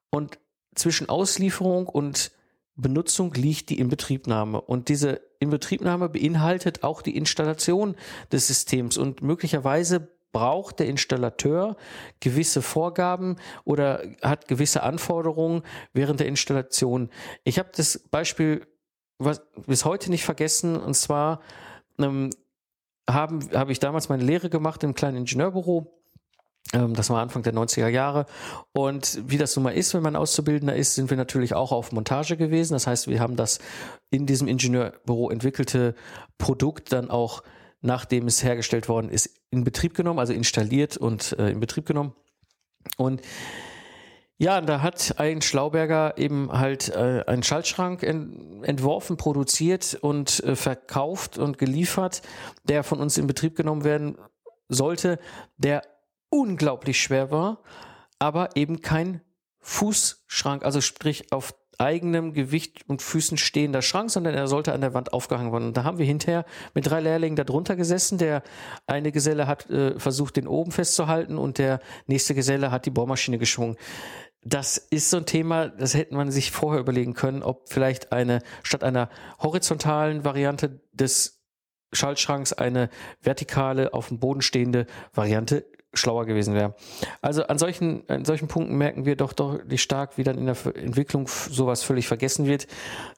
[0.09, 0.37] und
[0.75, 2.31] zwischen Auslieferung und
[2.77, 4.61] Benutzung liegt die Inbetriebnahme.
[4.61, 7.95] Und diese Inbetriebnahme beinhaltet auch die Installation
[8.31, 11.77] des Systems und möglicherweise braucht der Installateur
[12.19, 15.63] gewisse Vorgaben oder hat gewisse Anforderungen
[15.93, 17.09] während der Installation.
[17.43, 18.67] Ich habe das Beispiel
[19.17, 21.41] was, bis heute nicht vergessen und zwar
[21.97, 22.29] ähm,
[23.09, 25.97] habe ich damals meine Lehre gemacht im kleinen Ingenieurbüro
[26.71, 28.25] das war Anfang der 90er Jahre.
[28.73, 31.91] Und wie das nun mal ist, wenn man Auszubildender ist, sind wir natürlich auch auf
[31.91, 32.73] Montage gewesen.
[32.73, 33.59] Das heißt, wir haben das
[34.09, 35.95] in diesem Ingenieurbüro entwickelte
[36.37, 37.41] Produkt dann auch
[37.81, 42.13] nachdem es hergestellt worden ist, in Betrieb genommen, also installiert und äh, in Betrieb genommen.
[42.97, 43.21] Und
[44.39, 50.55] ja, da hat ein Schlauberger eben halt äh, einen Schaltschrank ent entworfen, produziert und äh,
[50.55, 52.21] verkauft und geliefert,
[52.63, 54.17] der von uns in Betrieb genommen werden
[54.69, 55.19] sollte,
[55.57, 55.81] der
[56.29, 57.61] unglaublich schwer war,
[58.19, 59.21] aber eben kein
[59.59, 64.93] Fußschrank, also sprich auf eigenem Gewicht und Füßen stehender Schrank, sondern er sollte an der
[64.93, 65.67] Wand aufgehangen werden.
[65.67, 68.17] Und da haben wir hinterher mit drei Lehrlingen darunter gesessen.
[68.17, 68.43] Der
[68.87, 73.37] eine Geselle hat äh, versucht, den oben festzuhalten und der nächste Geselle hat die Bohrmaschine
[73.37, 73.77] geschwungen.
[74.43, 78.41] Das ist so ein Thema, das hätte man sich vorher überlegen können, ob vielleicht eine
[78.63, 79.09] statt einer
[79.39, 81.43] horizontalen Variante des
[81.91, 82.89] Schaltschranks eine
[83.21, 85.65] vertikale auf dem Boden stehende Variante
[85.97, 86.75] schlauer gewesen wäre.
[87.21, 90.57] Also an solchen, an solchen Punkten merken wir doch deutlich stark, wie dann in der
[90.75, 92.67] Entwicklung sowas völlig vergessen wird.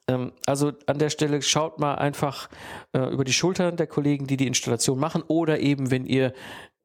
[0.08, 2.50] Ähm, also an der Stelle schaut mal einfach
[2.94, 6.34] äh, über die Schultern der Kollegen, die die Installation machen oder eben, wenn ihr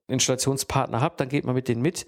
[0.07, 2.07] Installationspartner habt, dann geht man mit denen mit,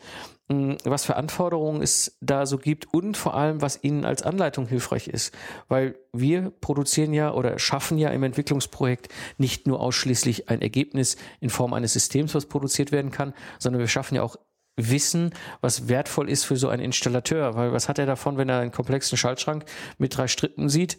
[0.48, 4.66] hm, was für Anforderungen es da so gibt und vor allem, was ihnen als Anleitung
[4.66, 5.34] hilfreich ist.
[5.68, 11.50] Weil wir produzieren ja oder schaffen ja im Entwicklungsprojekt nicht nur ausschließlich ein Ergebnis in
[11.50, 14.36] Form eines Systems, was produziert werden kann, sondern wir schaffen ja auch
[14.78, 15.32] Wissen,
[15.62, 17.54] was wertvoll ist für so einen Installateur.
[17.56, 19.64] Weil was hat er davon, wenn er einen komplexen Schaltschrank
[19.96, 20.98] mit drei Strippen sieht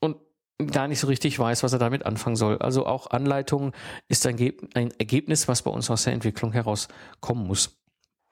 [0.00, 0.16] und
[0.70, 2.58] gar nicht so richtig weiß, was er damit anfangen soll.
[2.58, 3.72] Also auch Anleitung
[4.08, 4.36] ist ein,
[4.74, 7.80] ein Ergebnis, was bei uns aus der Entwicklung herauskommen muss.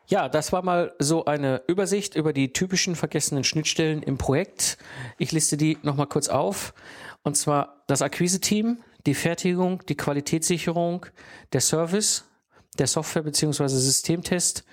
[0.06, 4.78] Ja, das war mal so eine Übersicht über die typischen vergessenen Schnittstellen im Projekt.
[5.18, 6.74] Ich liste die nochmal kurz auf.
[7.22, 11.06] Und zwar das Akquise-Team, die Fertigung, die Qualitätssicherung,
[11.52, 12.24] der Service,
[12.78, 13.68] der Software- bzw.
[13.68, 14.64] Systemtest,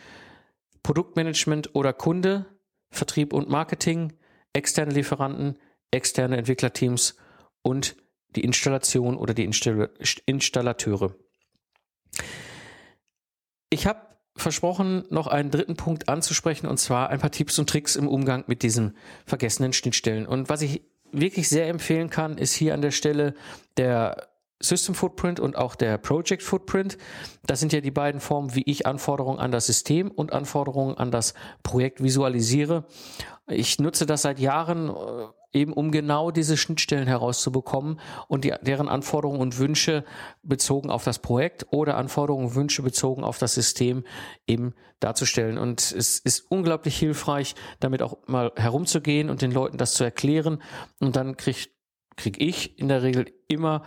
[0.83, 2.45] Produktmanagement oder Kunde,
[2.91, 4.13] Vertrieb und Marketing,
[4.53, 5.57] externe Lieferanten,
[5.91, 7.15] externe Entwicklerteams
[7.61, 7.95] und
[8.35, 9.89] die Installation oder die Install
[10.25, 11.15] Installateure.
[13.69, 14.01] Ich habe
[14.35, 18.43] versprochen, noch einen dritten Punkt anzusprechen, und zwar ein paar Tipps und Tricks im Umgang
[18.47, 18.95] mit diesen
[19.25, 20.25] vergessenen Schnittstellen.
[20.25, 23.35] Und was ich wirklich sehr empfehlen kann, ist hier an der Stelle
[23.77, 24.28] der
[24.61, 26.97] System Footprint und auch der Project Footprint.
[27.45, 31.11] Das sind ja die beiden Formen, wie ich Anforderungen an das System und Anforderungen an
[31.11, 32.85] das Projekt visualisiere.
[33.47, 34.93] Ich nutze das seit Jahren äh,
[35.53, 40.03] eben um genau diese Schnittstellen herauszubekommen und die, deren Anforderungen und Wünsche
[40.43, 44.03] bezogen auf das Projekt oder Anforderungen und Wünsche bezogen auf das System
[44.45, 45.57] eben darzustellen.
[45.57, 50.61] Und es ist unglaublich hilfreich, damit auch mal herumzugehen und den Leuten das zu erklären.
[50.99, 51.71] Und dann krieg,
[52.15, 53.83] krieg ich in der Regel immer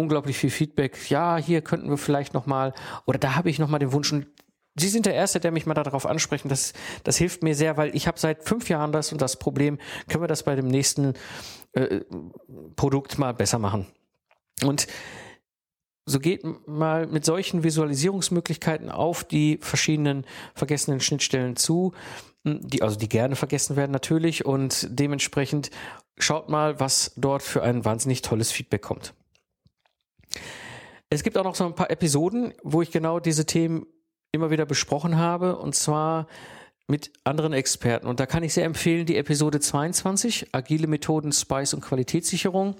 [0.00, 1.10] unglaublich viel Feedback.
[1.10, 2.72] Ja, hier könnten wir vielleicht noch mal
[3.06, 4.26] oder da habe ich noch mal den Wunsch und
[4.78, 6.48] Sie sind der Erste, der mich mal darauf ansprechen.
[6.48, 9.78] Das, das hilft mir sehr, weil ich habe seit fünf Jahren das und das Problem.
[10.08, 11.14] Können wir das bei dem nächsten
[11.72, 12.00] äh,
[12.76, 13.86] Produkt mal besser machen?
[14.62, 14.86] Und
[16.06, 21.92] so geht mal mit solchen Visualisierungsmöglichkeiten auf die verschiedenen vergessenen Schnittstellen zu,
[22.44, 25.70] die, also die gerne vergessen werden natürlich und dementsprechend
[26.18, 29.14] schaut mal, was dort für ein wahnsinnig tolles Feedback kommt.
[31.12, 33.84] Es gibt auch noch so ein paar Episoden, wo ich genau diese Themen
[34.30, 36.28] immer wieder besprochen habe und zwar
[36.86, 38.06] mit anderen Experten.
[38.06, 42.76] Und da kann ich sehr empfehlen die Episode 22, Agile Methoden, Spice und Qualitätssicherung.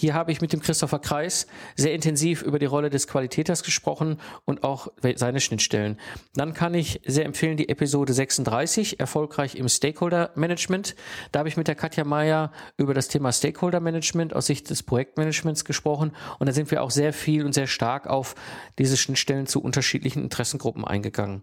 [0.00, 4.18] Hier habe ich mit dem Christopher Kreis sehr intensiv über die Rolle des Qualitäters gesprochen
[4.46, 5.98] und auch seine Schnittstellen.
[6.32, 10.96] Dann kann ich sehr empfehlen die Episode 36, erfolgreich im Stakeholder Management.
[11.32, 14.82] Da habe ich mit der Katja Meyer über das Thema Stakeholder Management aus Sicht des
[14.82, 18.36] Projektmanagements gesprochen und da sind wir auch sehr viel und sehr stark auf
[18.78, 21.42] diese Schnittstellen zu unterschiedlichen Interessengruppen eingegangen.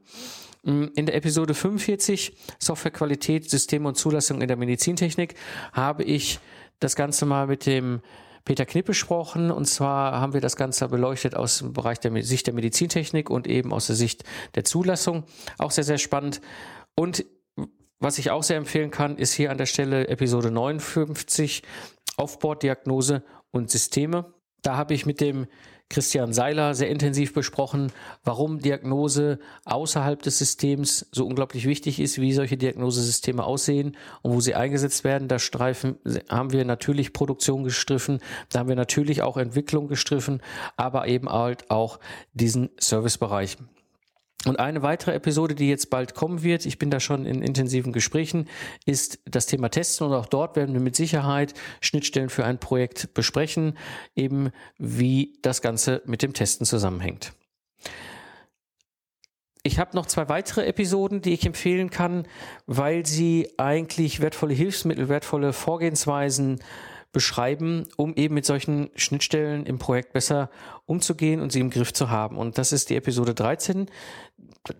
[0.63, 5.35] In der Episode 45 Softwarequalität, Systeme und Zulassung in der Medizintechnik
[5.73, 6.39] habe ich
[6.79, 8.01] das Ganze mal mit dem
[8.47, 9.51] Peter Knipp besprochen.
[9.51, 13.45] Und zwar haben wir das Ganze beleuchtet aus dem Bereich der Sicht der Medizintechnik und
[13.45, 14.23] eben aus der Sicht
[14.55, 15.25] der Zulassung.
[15.57, 16.39] Auch sehr, sehr spannend.
[16.95, 17.25] Und
[17.99, 21.61] was ich auch sehr empfehlen kann, ist hier an der Stelle Episode 59,
[22.15, 24.33] Aufborddiagnose und Systeme.
[24.61, 25.47] Da habe ich mit dem
[25.89, 27.91] Christian Seiler sehr intensiv besprochen,
[28.23, 34.41] warum Diagnose außerhalb des Systems so unglaublich wichtig ist, wie solche Diagnosesysteme aussehen und wo
[34.41, 35.27] sie eingesetzt werden.
[35.27, 35.97] Da streifen,
[36.29, 38.19] haben wir natürlich Produktion gestriffen,
[38.49, 40.41] da haben wir natürlich auch Entwicklung gestriffen,
[40.75, 41.99] aber eben halt auch
[42.33, 43.57] diesen Servicebereich.
[44.45, 47.91] Und eine weitere Episode, die jetzt bald kommen wird, ich bin da schon in intensiven
[47.91, 48.47] Gesprächen,
[48.85, 53.13] ist das Thema Testen und auch dort werden wir mit Sicherheit Schnittstellen für ein Projekt
[53.13, 53.77] besprechen,
[54.15, 57.33] eben wie das Ganze mit dem Testen zusammenhängt.
[59.63, 62.25] Ich habe noch zwei weitere Episoden, die ich empfehlen kann,
[62.67, 66.61] weil sie eigentlich wertvolle Hilfsmittel, wertvolle Vorgehensweisen
[67.11, 70.49] beschreiben, um eben mit solchen Schnittstellen im Projekt besser
[70.85, 72.37] umzugehen und sie im Griff zu haben.
[72.37, 73.87] Und das ist die Episode 13,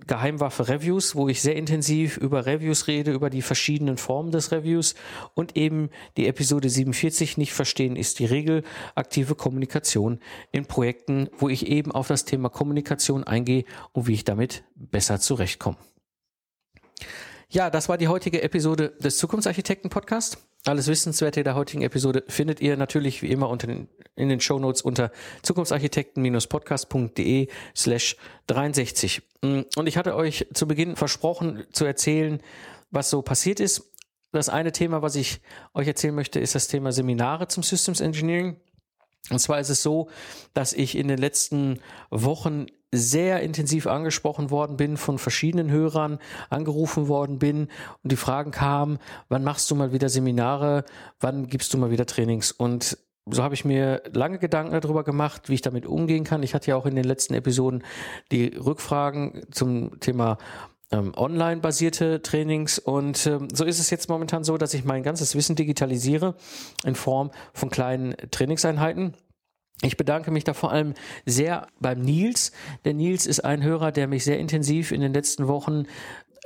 [0.05, 4.95] Geheimwaffe Reviews, wo ich sehr intensiv über Reviews rede, über die verschiedenen Formen des Reviews
[5.33, 8.63] und eben die Episode 47, nicht verstehen ist die Regel,
[8.95, 10.19] aktive Kommunikation
[10.51, 13.63] in Projekten, wo ich eben auf das Thema Kommunikation eingehe
[13.93, 15.77] und wie ich damit besser zurechtkomme.
[17.49, 20.37] Ja, das war die heutige Episode des Zukunftsarchitekten Podcast.
[20.67, 24.81] Alles Wissenswerte der heutigen Episode findet ihr natürlich wie immer unter den, in den Shownotes
[24.81, 25.11] unter
[25.43, 29.21] zukunftsarchitekten-podcast.de slash 63.
[29.41, 32.41] Mm, und ich hatte euch zu Beginn versprochen zu erzählen,
[32.91, 33.93] was so passiert ist.
[34.33, 35.39] Das eine Thema, was ich
[35.73, 38.59] euch erzählen möchte, ist das Thema Seminare zum Systems Engineering.
[39.29, 40.09] Und zwar ist es so,
[40.53, 46.19] dass ich in den letzten Wochen sehr intensiv angesprochen worden bin, von verschiedenen Hörern
[46.49, 47.67] angerufen worden bin.
[48.03, 50.85] Und die Fragen kamen, wann machst du mal wieder Seminare,
[51.19, 52.51] wann gibst du mal wieder Trainings?
[52.51, 52.97] Und
[53.29, 56.43] so habe ich mir lange Gedanken darüber gemacht, wie ich damit umgehen kann.
[56.43, 57.83] Ich hatte ja auch in den letzten Episoden
[58.31, 60.37] die Rückfragen zum Thema
[60.91, 62.79] ähm, online-basierte Trainings.
[62.79, 66.35] Und ähm, so ist es jetzt momentan so, dass ich mein ganzes Wissen digitalisiere
[66.85, 69.13] in Form von kleinen Trainingseinheiten
[69.83, 72.51] ich bedanke mich da vor allem sehr beim Nils.
[72.83, 75.85] Der Nils ist ein Hörer, der mich sehr intensiv in den letzten Wochen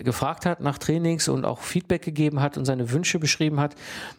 [0.03, 3.75] gefragt hat nach Trainings und auch Feedback gegeben hat und seine Wünsche beschrieben hat.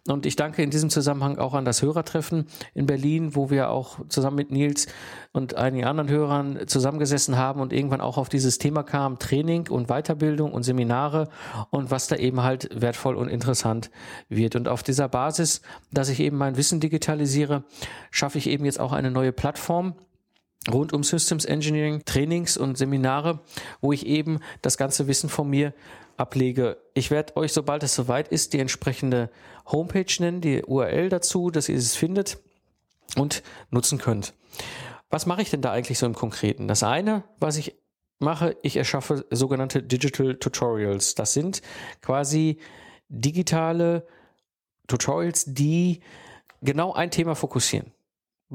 [0.09, 3.99] Und ich danke in diesem Zusammenhang auch an das Hörertreffen in Berlin, wo wir auch
[4.09, 4.87] zusammen mit Nils
[5.33, 9.89] und einigen anderen Hörern zusammengesessen haben und irgendwann auch auf dieses Thema kam, Training und
[9.89, 11.29] Weiterbildung und Seminare
[11.71, 13.91] und was da eben halt wertvoll und interessant
[14.29, 14.57] wird.
[14.57, 17.65] Und auf dieser Basis, dass ich eben mein Wissen digitalisiere,
[18.11, 19.95] schaffe ich eben jetzt auch eine neue Plattform,
[20.71, 23.41] rund um Systems Engineering, Trainings und Seminare,
[23.81, 25.73] wo ich eben das ganze Wissen von mir
[26.17, 26.79] ablege.
[26.95, 29.31] Ich werde euch, sobald es soweit ist, die entsprechende
[29.67, 32.39] Homepage nennen, die URL dazu, dass ihr es findet
[33.17, 34.35] und nutzen könnt.
[35.11, 36.69] Was mache ich denn da eigentlich so im Konkreten?
[36.69, 37.75] Das eine, was ich
[38.19, 41.15] mache, ich erschaffe sogenannte Digital Tutorials.
[41.15, 41.61] Das sind
[42.01, 42.59] quasi
[43.09, 44.07] digitale
[44.87, 46.01] Tutorials, die
[46.63, 47.93] genau ein Thema fokussieren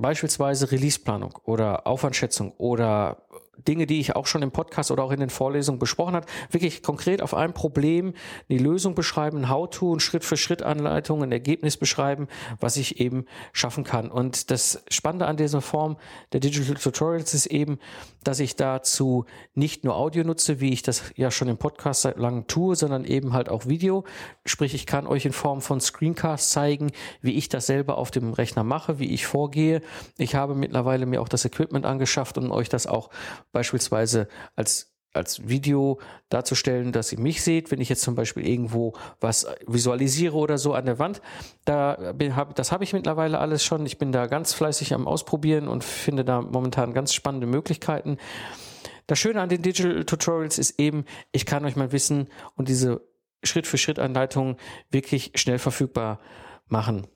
[0.01, 3.23] beispielsweise Releaseplanung oder Aufwandschätzung oder
[3.67, 6.83] Dinge, die ich auch schon im Podcast oder auch in den Vorlesungen besprochen habe, wirklich
[6.83, 8.13] konkret auf ein Problem
[8.49, 12.27] die Lösung beschreiben, ein How-to, ein Schritt-für-Schritt-Anleitung, ein Ergebnis beschreiben,
[12.59, 14.09] was ich eben schaffen kann.
[14.09, 15.97] Und das Spannende an dieser Form
[16.33, 17.79] der Digital Tutorials ist eben,
[18.23, 22.17] dass ich dazu nicht nur Audio nutze, wie ich das ja schon im Podcast seit
[22.17, 24.03] langem tue, sondern eben halt auch Video.
[24.45, 26.91] Sprich, ich kann euch in Form von Screencasts zeigen,
[27.21, 29.81] wie ich das selber auf dem Rechner mache, wie ich vorgehe.
[30.17, 33.09] Ich habe mittlerweile mir auch das Equipment angeschafft und euch das auch
[33.51, 38.93] beispielsweise als als Video darzustellen, dass ihr mich seht, wenn ich jetzt zum Beispiel irgendwo
[39.19, 41.21] was visualisiere oder so an der Wand.
[41.65, 43.85] Da bin, hab, das habe ich mittlerweile alles schon.
[43.85, 48.17] Ich bin da ganz fleißig am Ausprobieren und finde da momentan ganz spannende Möglichkeiten.
[49.07, 53.01] Das Schöne an den Digital Tutorials ist eben, ich kann euch mein Wissen und diese
[53.43, 54.57] Schritt-für-Schritt-Anleitungen
[54.91, 56.19] wirklich schnell verfügbar
[56.67, 57.07] machen.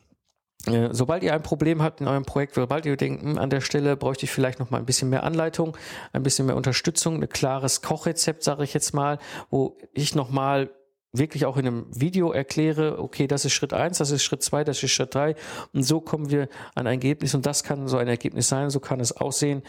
[0.67, 3.62] Äh, sobald ihr ein Problem habt in eurem Projekt, sobald ihr denkt, hm, an der
[3.62, 5.78] Stelle bräuchte ich vielleicht noch mal ein bisschen mehr Anleitung,
[6.13, 9.17] ein bisschen mehr Unterstützung, ein klares Kochrezept, sage ich jetzt mal,
[9.50, 10.69] wo ich noch mal
[11.13, 14.63] wirklich auch in einem Video erkläre, okay, das ist Schritt eins, das ist Schritt zwei,
[14.63, 15.36] das ist Schritt drei
[15.74, 16.43] und so kommen wir
[16.74, 19.63] an ein Ergebnis und das kann so ein Ergebnis sein, so kann es aussehen.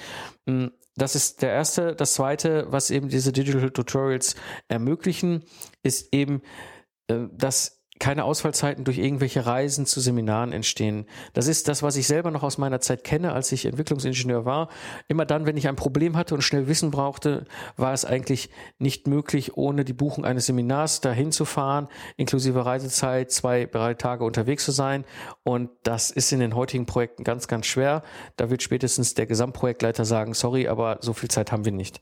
[0.46, 1.94] Hm, das ist der erste.
[1.96, 4.36] Das zweite, was eben diese Digital Tutorials
[4.68, 5.42] ermöglichen,
[5.82, 6.42] ist eben,
[7.08, 11.06] äh, dass keine Ausfallzeiten durch irgendwelche Reisen zu Seminaren entstehen.
[11.34, 14.70] Das ist das, was ich selber noch aus meiner Zeit kenne, als ich Entwicklungsingenieur war.
[15.06, 17.44] Immer dann, wenn ich ein Problem hatte und schnell Wissen brauchte,
[17.76, 21.86] war es eigentlich nicht möglich, ohne die Buchung eines Seminars dahin zu fahren,
[22.16, 25.04] inklusive Reisezeit, zwei, drei Tage unterwegs zu sein.
[25.44, 28.02] Und das ist in den heutigen Projekten ganz, ganz schwer.
[28.34, 32.00] Da wird spätestens der Gesamtprojektleiter sagen, sorry, aber so viel Zeit haben wir nicht.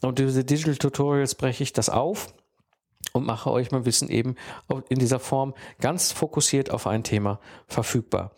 [0.00, 2.32] Und diese Digital Tutorials breche ich das auf
[3.12, 4.36] und mache euch mein Wissen eben
[4.88, 8.32] in dieser Form ganz fokussiert auf ein Thema verfügbar.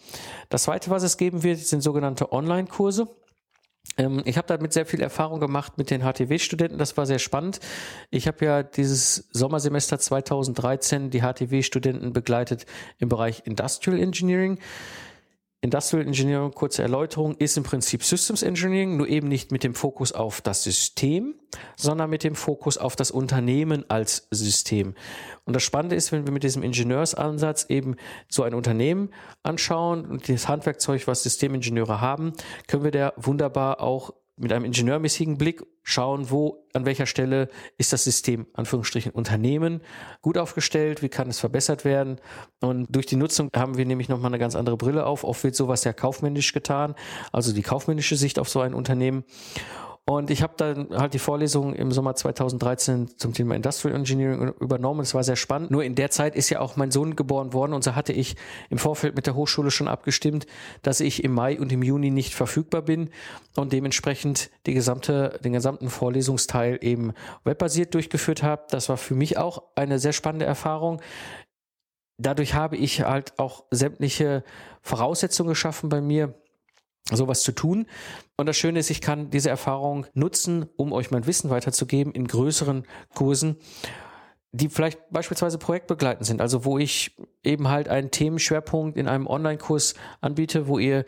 [0.48, 3.08] Das zweite, was es geben wird, sind sogenannte Online-Kurse.
[3.96, 6.78] Ähm, ich habe damit sehr viel Erfahrung gemacht mit den HTW-Studenten.
[6.78, 7.60] Das war sehr spannend.
[8.10, 12.66] Ich habe ja dieses Sommersemester 2013 die HTW-Studenten begleitet
[12.98, 14.58] im Bereich Industrial Engineering.
[15.64, 20.12] Industrial Engineering, kurze Erläuterung, ist im Prinzip Systems Engineering, nur eben nicht mit dem Fokus
[20.12, 21.36] auf das System,
[21.74, 24.94] sondern mit dem Fokus auf das Unternehmen als System.
[25.46, 27.96] Und das Spannende ist, wenn wir mit diesem Ingenieursansatz eben
[28.28, 29.08] so ein Unternehmen
[29.42, 32.34] anschauen und das Handwerkzeug, was Systemingenieure haben,
[32.66, 37.92] können wir da wunderbar auch mit einem ingenieurmäßigen Blick schauen, wo, an welcher Stelle ist
[37.92, 39.80] das System, Anführungsstrichen, Unternehmen
[40.22, 42.20] gut aufgestellt, wie kann es verbessert werden.
[42.60, 45.22] Und durch die Nutzung haben wir nämlich nochmal eine ganz andere Brille auf.
[45.22, 46.94] Oft wird sowas ja kaufmännisch getan,
[47.32, 49.24] also die kaufmännische Sicht auf so ein Unternehmen.
[50.06, 55.00] Und ich habe dann halt die Vorlesung im Sommer 2013 zum Thema Industrial Engineering übernommen.
[55.00, 55.70] Es war sehr spannend.
[55.70, 58.36] Nur in der Zeit ist ja auch mein Sohn geboren worden und so hatte ich
[58.68, 60.46] im Vorfeld mit der Hochschule schon abgestimmt,
[60.82, 63.08] dass ich im Mai und im Juni nicht verfügbar bin
[63.56, 67.14] und dementsprechend die gesamte, den gesamten Vorlesungsteil eben
[67.44, 68.64] webbasiert durchgeführt habe.
[68.68, 71.00] Das war für mich auch eine sehr spannende Erfahrung.
[72.18, 74.44] Dadurch habe ich halt auch sämtliche
[74.82, 76.34] Voraussetzungen geschaffen bei mir,
[77.10, 77.86] sowas zu tun.
[78.36, 82.26] Und das Schöne ist, ich kann diese Erfahrung nutzen, um euch mein Wissen weiterzugeben in
[82.26, 83.56] größeren Kursen,
[84.52, 86.40] die vielleicht beispielsweise projektbegleitend sind.
[86.40, 91.04] Also wo ich eben halt einen Themenschwerpunkt in einem Online-Kurs anbiete, wo ihr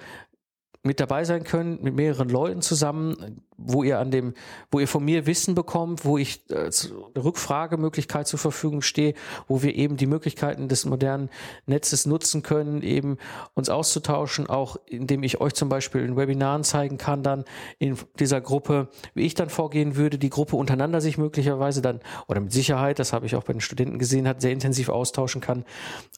[0.86, 4.34] mit dabei sein können, mit mehreren Leuten zusammen, wo ihr an dem,
[4.70, 6.70] wo ihr von mir Wissen bekommt, wo ich äh,
[7.18, 9.14] Rückfragemöglichkeit zur Verfügung stehe,
[9.48, 11.30] wo wir eben die Möglichkeiten des modernen
[11.66, 13.16] Netzes nutzen können, eben
[13.54, 17.44] uns auszutauschen, auch indem ich euch zum Beispiel in Webinaren zeigen kann, dann
[17.78, 22.40] in dieser Gruppe, wie ich dann vorgehen würde, die Gruppe untereinander sich möglicherweise dann, oder
[22.40, 25.64] mit Sicherheit, das habe ich auch bei den Studenten gesehen, hat sehr intensiv austauschen kann.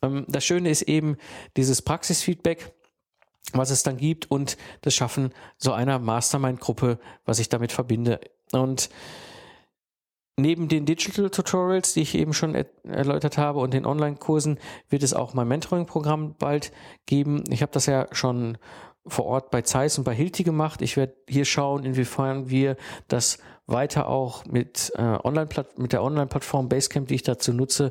[0.03, 1.17] Ähm, das Schöne ist eben
[1.57, 2.75] dieses Praxisfeedback,
[3.53, 8.21] was es dann gibt und das Schaffen so einer Mastermind-Gruppe, was ich damit verbinde.
[8.53, 8.91] Und
[10.37, 14.59] neben den Digital Tutorials, die ich eben schon er erläutert habe und den Online-Kursen,
[14.89, 16.73] wird es auch mein Mentoring-Programm bald
[17.07, 17.45] geben.
[17.51, 18.59] Ich habe das ja schon
[19.07, 20.83] vor Ort bei Zeiss und bei Hilti gemacht.
[20.83, 22.77] Ich werde hier schauen, inwiefern wir
[23.09, 27.91] das weiter auch mit, äh, Online mit der Online-Plattform Basecamp, die ich dazu nutze,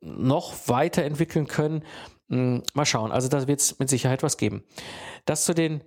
[0.00, 1.82] noch weiterentwickeln können.
[2.28, 3.10] Hm, mal schauen.
[3.10, 4.64] Also da wird es mit Sicherheit was geben.
[5.24, 5.82] Das zu den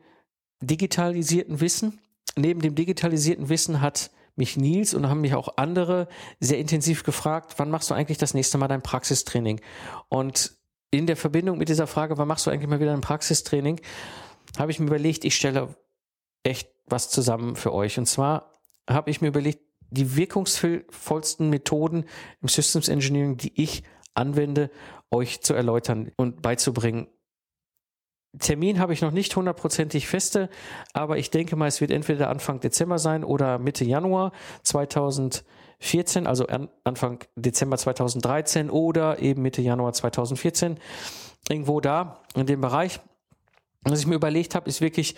[0.62, 2.00] digitalisierten Wissen.
[2.36, 6.08] Neben dem digitalisierten Wissen hat mich Nils und haben mich auch andere
[6.40, 9.60] sehr intensiv gefragt, wann machst du eigentlich das nächste Mal dein Praxistraining?
[10.08, 10.54] Und
[10.90, 13.82] in der Verbindung mit dieser Frage, wann machst du eigentlich mal wieder ein Praxistraining,
[14.58, 15.76] habe ich mir überlegt, ich stelle
[16.44, 17.98] echt was zusammen für euch.
[17.98, 22.06] Und zwar habe ich mir überlegt, die wirkungsvollsten Methoden
[22.42, 24.70] im Systems Engineering, die ich anwende,
[25.10, 27.08] euch zu erläutern und beizubringen.
[28.40, 30.50] Termin habe ich noch nicht hundertprozentig feste,
[30.94, 34.32] aber ich denke mal, es wird entweder Anfang Dezember sein oder Mitte Januar
[34.64, 36.48] 2014, also
[36.86, 40.80] Anfang Dezember 2013 oder eben Mitte Januar 2014.
[41.50, 43.02] Irgendwo da in dem Bereich.
[43.84, 45.16] Was ich mir überlegt habe, ist wirklich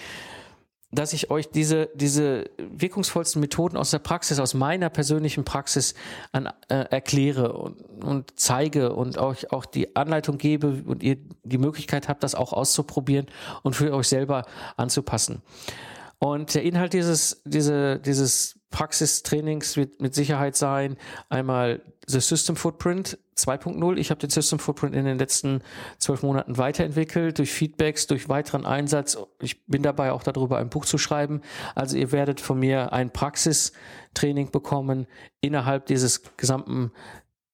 [0.93, 5.95] dass ich euch diese, diese wirkungsvollsten Methoden aus der Praxis, aus meiner persönlichen Praxis
[6.31, 11.57] an, äh, erkläre und, und zeige und euch auch die Anleitung gebe und ihr die
[11.57, 13.25] Möglichkeit habt, das auch auszuprobieren
[13.63, 14.45] und für euch selber
[14.77, 15.41] anzupassen.
[16.19, 20.97] Und der Inhalt dieses, diese, dieses Praxistrainings wird mit Sicherheit sein,
[21.29, 23.97] einmal The System Footprint 2.0.
[23.97, 25.61] Ich habe den System Footprint in den letzten
[25.99, 29.15] zwölf Monaten weiterentwickelt, durch Feedbacks, durch weiteren Einsatz.
[29.39, 31.41] Ich bin dabei auch darüber ein Buch zu schreiben.
[31.75, 35.05] Also ihr werdet von mir ein Praxistraining bekommen
[35.39, 36.91] innerhalb dieses gesamten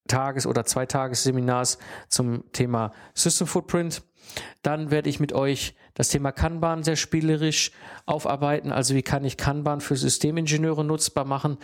[0.08, 4.04] Tages- oder Zweitagesseminars zum Thema System Footprint.
[4.64, 7.72] Dann werde ich mit euch das Thema Kanban sehr spielerisch
[8.06, 8.72] aufarbeiten.
[8.72, 11.58] Also wie kann ich Kanban für Systemingenieure nutzbar machen?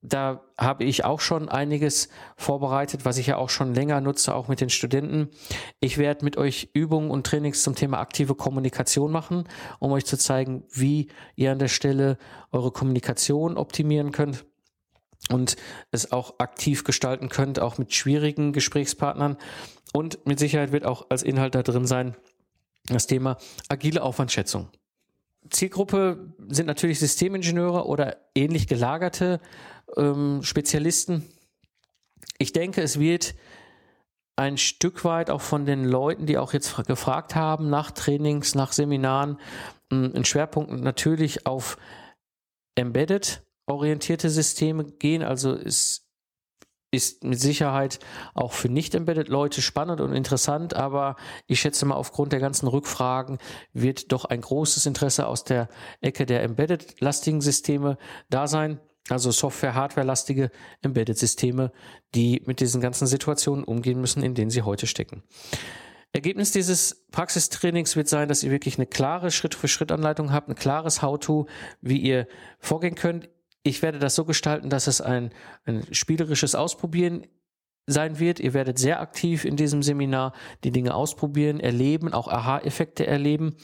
[0.00, 4.48] Da habe ich auch schon einiges vorbereitet, was ich ja auch schon länger nutze, auch
[4.48, 5.30] mit den Studenten.
[5.78, 9.44] Ich werde mit euch Übungen und Trainings zum Thema aktive Kommunikation machen,
[9.78, 11.06] um euch zu zeigen, wie
[11.36, 12.18] ihr an der Stelle
[12.50, 14.44] eure Kommunikation optimieren könnt
[15.30, 15.54] und
[15.92, 19.36] es auch aktiv gestalten könnt, auch mit schwierigen Gesprächspartnern.
[19.92, 22.16] Und mit Sicherheit wird auch als Inhalt da drin sein
[22.88, 24.68] das Thema agile Aufwandschätzung.
[25.50, 29.40] Zielgruppe sind natürlich Systemingenieure oder ähnlich gelagerte
[29.96, 31.24] ähm, Spezialisten.
[32.38, 33.34] Ich denke, es wird
[34.36, 38.72] ein Stück weit auch von den Leuten, die auch jetzt gefragt haben, nach Trainings, nach
[38.72, 39.38] Seminaren,
[39.90, 41.76] ein Schwerpunkt natürlich auf
[42.74, 45.22] Embedded orientierte Systeme gehen.
[45.22, 46.01] Also es
[46.92, 47.98] ist mit Sicherheit
[48.34, 51.16] auch für Nicht-Embedded-Leute spannend und interessant, aber
[51.46, 53.38] ich schätze mal, aufgrund der ganzen Rückfragen
[53.72, 55.68] wird doch ein großes Interesse aus der
[56.02, 57.96] Ecke der Embedded-lastigen Systeme
[58.28, 58.78] da sein.
[59.08, 60.50] Also Software-, Hardware-lastige
[60.82, 61.72] Embedded-Systeme,
[62.14, 65.24] die mit diesen ganzen Situationen umgehen müssen, in denen sie heute stecken.
[66.12, 71.46] Ergebnis dieses Praxistrainings wird sein, dass ihr wirklich eine klare Schritt-für-Schritt-Anleitung habt, ein klares How-to,
[71.80, 72.28] wie ihr
[72.58, 73.30] vorgehen könnt
[73.62, 75.30] ich werde das so gestalten, dass es ein,
[75.64, 77.26] ein spielerisches Ausprobieren
[77.86, 78.38] sein wird.
[78.38, 80.32] Ihr werdet sehr aktiv in diesem Seminar
[80.62, 83.56] die Dinge ausprobieren, erleben, auch Aha-Effekte erleben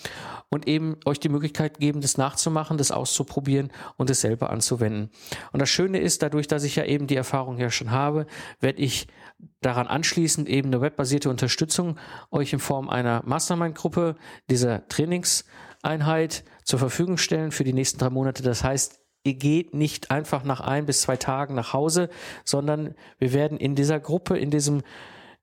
[0.48, 5.10] und eben euch die Möglichkeit geben, das nachzumachen, das auszuprobieren und es selber anzuwenden.
[5.52, 8.26] Und das Schöne ist, dadurch, dass ich ja eben die Erfahrung ja schon habe,
[8.60, 9.06] werde ich
[9.60, 11.96] daran anschließend eben eine webbasierte Unterstützung
[12.32, 14.16] euch in Form einer Mastermind-Gruppe
[14.50, 18.42] dieser Trainingseinheit zur Verfügung stellen für die nächsten drei Monate.
[18.42, 22.08] Das heißt, ihr geht nicht einfach nach ein bis zwei Tagen nach Hause,
[22.44, 24.82] sondern wir werden in dieser Gruppe, in diesem,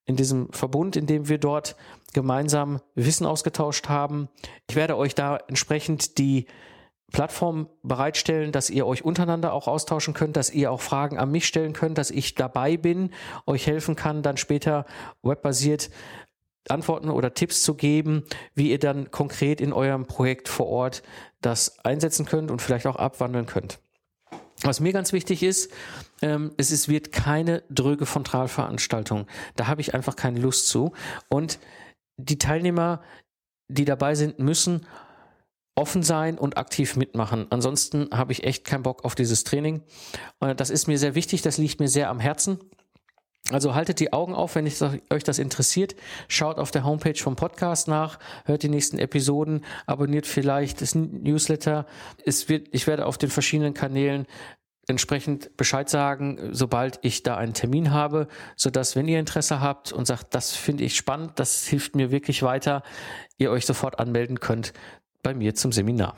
[0.05, 1.75] in diesem Verbund, in dem wir dort
[2.13, 4.29] gemeinsam Wissen ausgetauscht haben.
[4.69, 6.45] Ich werde euch da entsprechend die
[7.11, 11.45] Plattform bereitstellen, dass ihr euch untereinander auch austauschen könnt, dass ihr auch Fragen an mich
[11.45, 13.11] stellen könnt, dass ich dabei bin,
[13.45, 14.85] euch helfen kann, dann später
[15.21, 15.89] webbasiert
[16.67, 18.23] Antworten oder Tipps zu geben,
[18.55, 21.03] wie ihr dann konkret in eurem Projekt vor Ort
[21.45, 23.79] das einsetzen könnt und vielleicht auch abwandeln könnt.
[24.61, 25.71] Was mir ganz wichtig ist,
[26.21, 29.27] ähm, es ist, wird keine dröge Frontalveranstaltung.
[29.55, 30.93] Da habe ich einfach keine Lust zu.
[31.29, 31.59] Und
[32.17, 33.01] die Teilnehmer,
[33.67, 34.85] die dabei sind, müssen
[35.75, 37.47] offen sein und aktiv mitmachen.
[37.49, 39.83] Ansonsten habe ich echt keinen Bock auf dieses Training.
[40.39, 42.59] Das ist mir sehr wichtig, das liegt mir sehr am Herzen.
[43.51, 45.95] Also haltet die Augen auf, wenn euch das interessiert.
[46.27, 51.85] Schaut auf der Homepage vom Podcast nach, hört die nächsten Episoden, abonniert vielleicht das Newsletter.
[52.25, 54.25] Es wird, ich werde auf den verschiedenen Kanälen
[54.87, 59.91] entsprechend Bescheid sagen, sobald ich da einen Termin habe, so dass wenn ihr Interesse habt
[59.91, 62.83] und sagt, das finde ich spannend, das hilft mir wirklich weiter,
[63.37, 64.73] ihr euch sofort anmelden könnt
[65.23, 66.17] bei mir zum Seminar.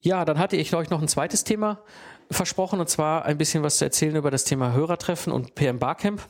[0.00, 1.82] Ja, dann hatte ich euch noch ein zweites Thema
[2.30, 6.28] versprochen, und zwar ein bisschen was zu erzählen über das Thema Hörertreffen und PM Barcamp.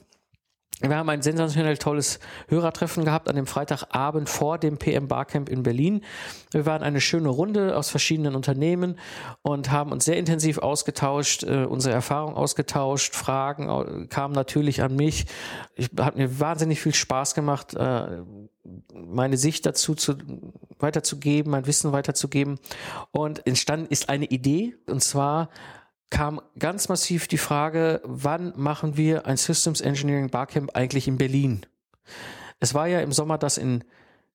[0.80, 5.64] Wir haben ein sensationell tolles Hörertreffen gehabt an dem Freitagabend vor dem PM Barcamp in
[5.64, 6.04] Berlin.
[6.52, 8.96] Wir waren eine schöne Runde aus verschiedenen Unternehmen
[9.42, 15.26] und haben uns sehr intensiv ausgetauscht, äh, unsere Erfahrungen ausgetauscht, Fragen kamen natürlich an mich.
[15.74, 18.22] Ich hat mir wahnsinnig viel Spaß gemacht, äh,
[18.92, 20.14] meine Sicht dazu zu,
[20.78, 22.60] weiterzugeben, mein Wissen weiterzugeben.
[23.10, 25.48] Und entstanden ist eine Idee, und zwar
[26.10, 31.66] kam ganz massiv die Frage, wann machen wir ein Systems Engineering Barcamp eigentlich in Berlin?
[32.60, 33.84] Es war ja im Sommer das in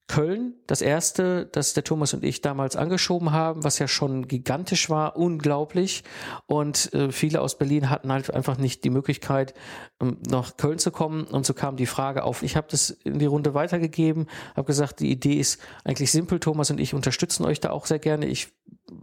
[0.08, 4.89] Köln, das erste, das der Thomas und ich damals angeschoben haben, was ja schon gigantisch
[4.89, 6.04] war, unglaublich.
[6.45, 9.54] Und äh, viele aus Berlin hatten halt einfach nicht die Möglichkeit,
[9.99, 11.24] um, nach Köln zu kommen.
[11.24, 12.43] Und so kam die Frage auf.
[12.43, 16.39] Ich habe das in die Runde weitergegeben, habe gesagt, die Idee ist eigentlich simpel.
[16.39, 18.26] Thomas und ich unterstützen euch da auch sehr gerne.
[18.26, 18.51] Ich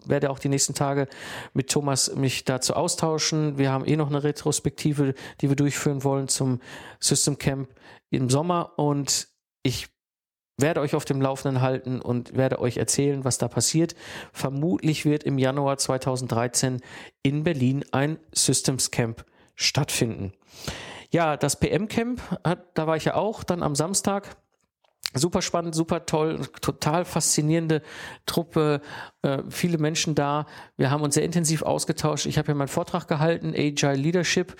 [0.05, 1.09] werde auch die nächsten Tage
[1.55, 3.57] mit Thomas mich dazu austauschen.
[3.57, 6.61] Wir haben eh noch eine Retrospektive, die wir durchführen wollen zum
[7.01, 7.71] System Camp
[8.11, 8.79] im Sommer.
[8.79, 9.29] Und
[9.63, 9.89] ich
[10.61, 13.95] werde euch auf dem Laufenden halten und werde euch erzählen, was da passiert.
[14.33, 16.81] Vermutlich wird im Januar 2013
[17.23, 20.33] in Berlin ein Systems Camp stattfinden.
[21.11, 22.21] Ja, das PM Camp,
[22.75, 24.37] da war ich ja auch dann am Samstag
[25.15, 27.83] super spannend, super toll, total faszinierende
[28.27, 28.81] Truppe,
[29.23, 30.47] äh, viele Menschen da.
[30.77, 32.27] Wir haben uns sehr intensiv ausgetauscht.
[32.27, 34.57] Ich habe ja meinen Vortrag gehalten, Agile Leadership,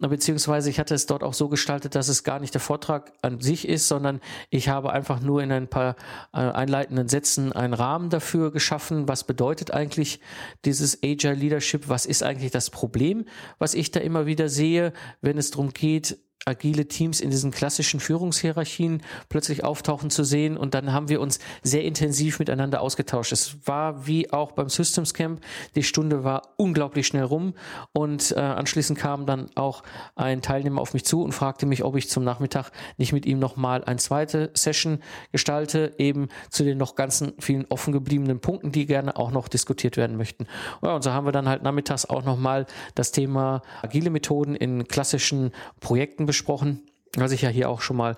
[0.00, 3.40] beziehungsweise ich hatte es dort auch so gestaltet, dass es gar nicht der Vortrag an
[3.40, 5.96] sich ist, sondern ich habe einfach nur in ein paar
[6.32, 9.06] äh, einleitenden Sätzen einen Rahmen dafür geschaffen.
[9.06, 10.20] Was bedeutet eigentlich
[10.64, 11.88] dieses Agile Leadership?
[11.88, 13.26] Was ist eigentlich das Problem,
[13.58, 18.00] was ich da immer wieder sehe, wenn es darum geht, agile Teams in diesen klassischen
[18.00, 20.56] Führungshierarchien plötzlich auftauchen zu sehen.
[20.56, 23.32] Und dann haben wir uns sehr intensiv miteinander ausgetauscht.
[23.32, 25.40] Es war wie auch beim Systems Camp.
[25.74, 27.54] Die Stunde war unglaublich schnell rum.
[27.92, 29.82] Und äh, anschließend kam dann auch
[30.16, 33.38] ein Teilnehmer auf mich zu und fragte mich, ob ich zum Nachmittag nicht mit ihm
[33.38, 35.00] nochmal eine zweite Session
[35.32, 39.96] gestalte, eben zu den noch ganzen vielen offen gebliebenen Punkten, die gerne auch noch diskutiert
[39.96, 40.46] werden möchten.
[40.82, 44.88] Ja, und so haben wir dann halt nachmittags auch nochmal das Thema agile Methoden in
[44.88, 48.16] klassischen Projekten besprochen, was ich ja hier auch schon mal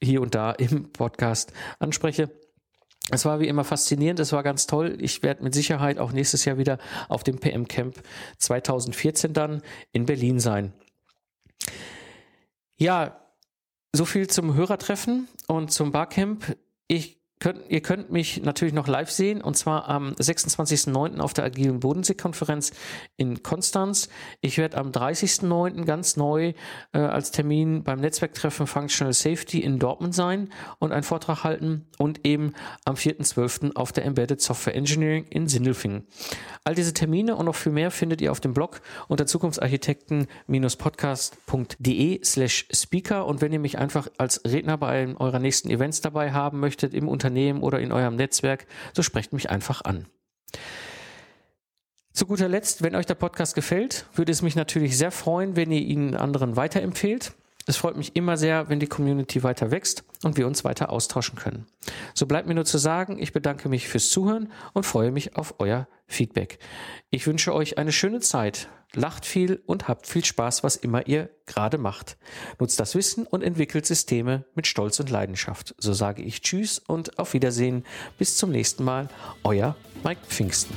[0.00, 2.30] hier und da im Podcast anspreche.
[3.10, 4.96] Es war wie immer faszinierend, es war ganz toll.
[5.00, 6.78] Ich werde mit Sicherheit auch nächstes Jahr wieder
[7.08, 8.00] auf dem PM Camp
[8.38, 10.72] 2014 dann in Berlin sein.
[12.76, 13.20] Ja,
[13.92, 16.56] so viel zum Hörertreffen und zum Barcamp.
[16.86, 21.20] Ich könnt, ihr könnt mich natürlich noch live sehen und zwar am 26.09.
[21.20, 22.72] auf der Agilen Bodensee-Konferenz
[23.16, 24.10] in Konstanz.
[24.42, 25.84] Ich werde am 30.09.
[25.84, 26.52] ganz neu
[26.92, 32.26] äh, als Termin beim Netzwerktreffen Functional Safety in Dortmund sein und einen Vortrag halten und
[32.26, 32.52] eben
[32.84, 33.74] am 4.12.
[33.74, 36.06] auf der Embedded Software Engineering in Sindelfingen.
[36.64, 42.66] All diese Termine und noch viel mehr findet ihr auf dem Blog unter zukunftsarchitekten-podcast.de slash
[42.70, 46.92] speaker und wenn ihr mich einfach als Redner bei eurer nächsten Events dabei haben möchtet
[46.92, 50.06] im Unternehmen Unternehmen oder in eurem Netzwerk, so sprecht mich einfach an.
[52.12, 55.70] Zu guter Letzt, wenn euch der Podcast gefällt, würde es mich natürlich sehr freuen, wenn
[55.70, 57.32] ihr ihn anderen weiterempfehlt.
[57.66, 61.38] Es freut mich immer sehr, wenn die Community weiter wächst und wir uns weiter austauschen
[61.38, 61.66] können.
[62.14, 65.54] So bleibt mir nur zu sagen, ich bedanke mich fürs Zuhören und freue mich auf
[65.58, 66.58] euer Feedback.
[67.10, 71.30] Ich wünsche euch eine schöne Zeit, lacht viel und habt viel Spaß, was immer ihr
[71.46, 72.16] gerade macht.
[72.58, 75.74] Nutzt das Wissen und entwickelt Systeme mit Stolz und Leidenschaft.
[75.78, 77.84] So sage ich Tschüss und auf Wiedersehen.
[78.18, 79.08] Bis zum nächsten Mal.
[79.44, 80.74] Euer Mike Pfingsten.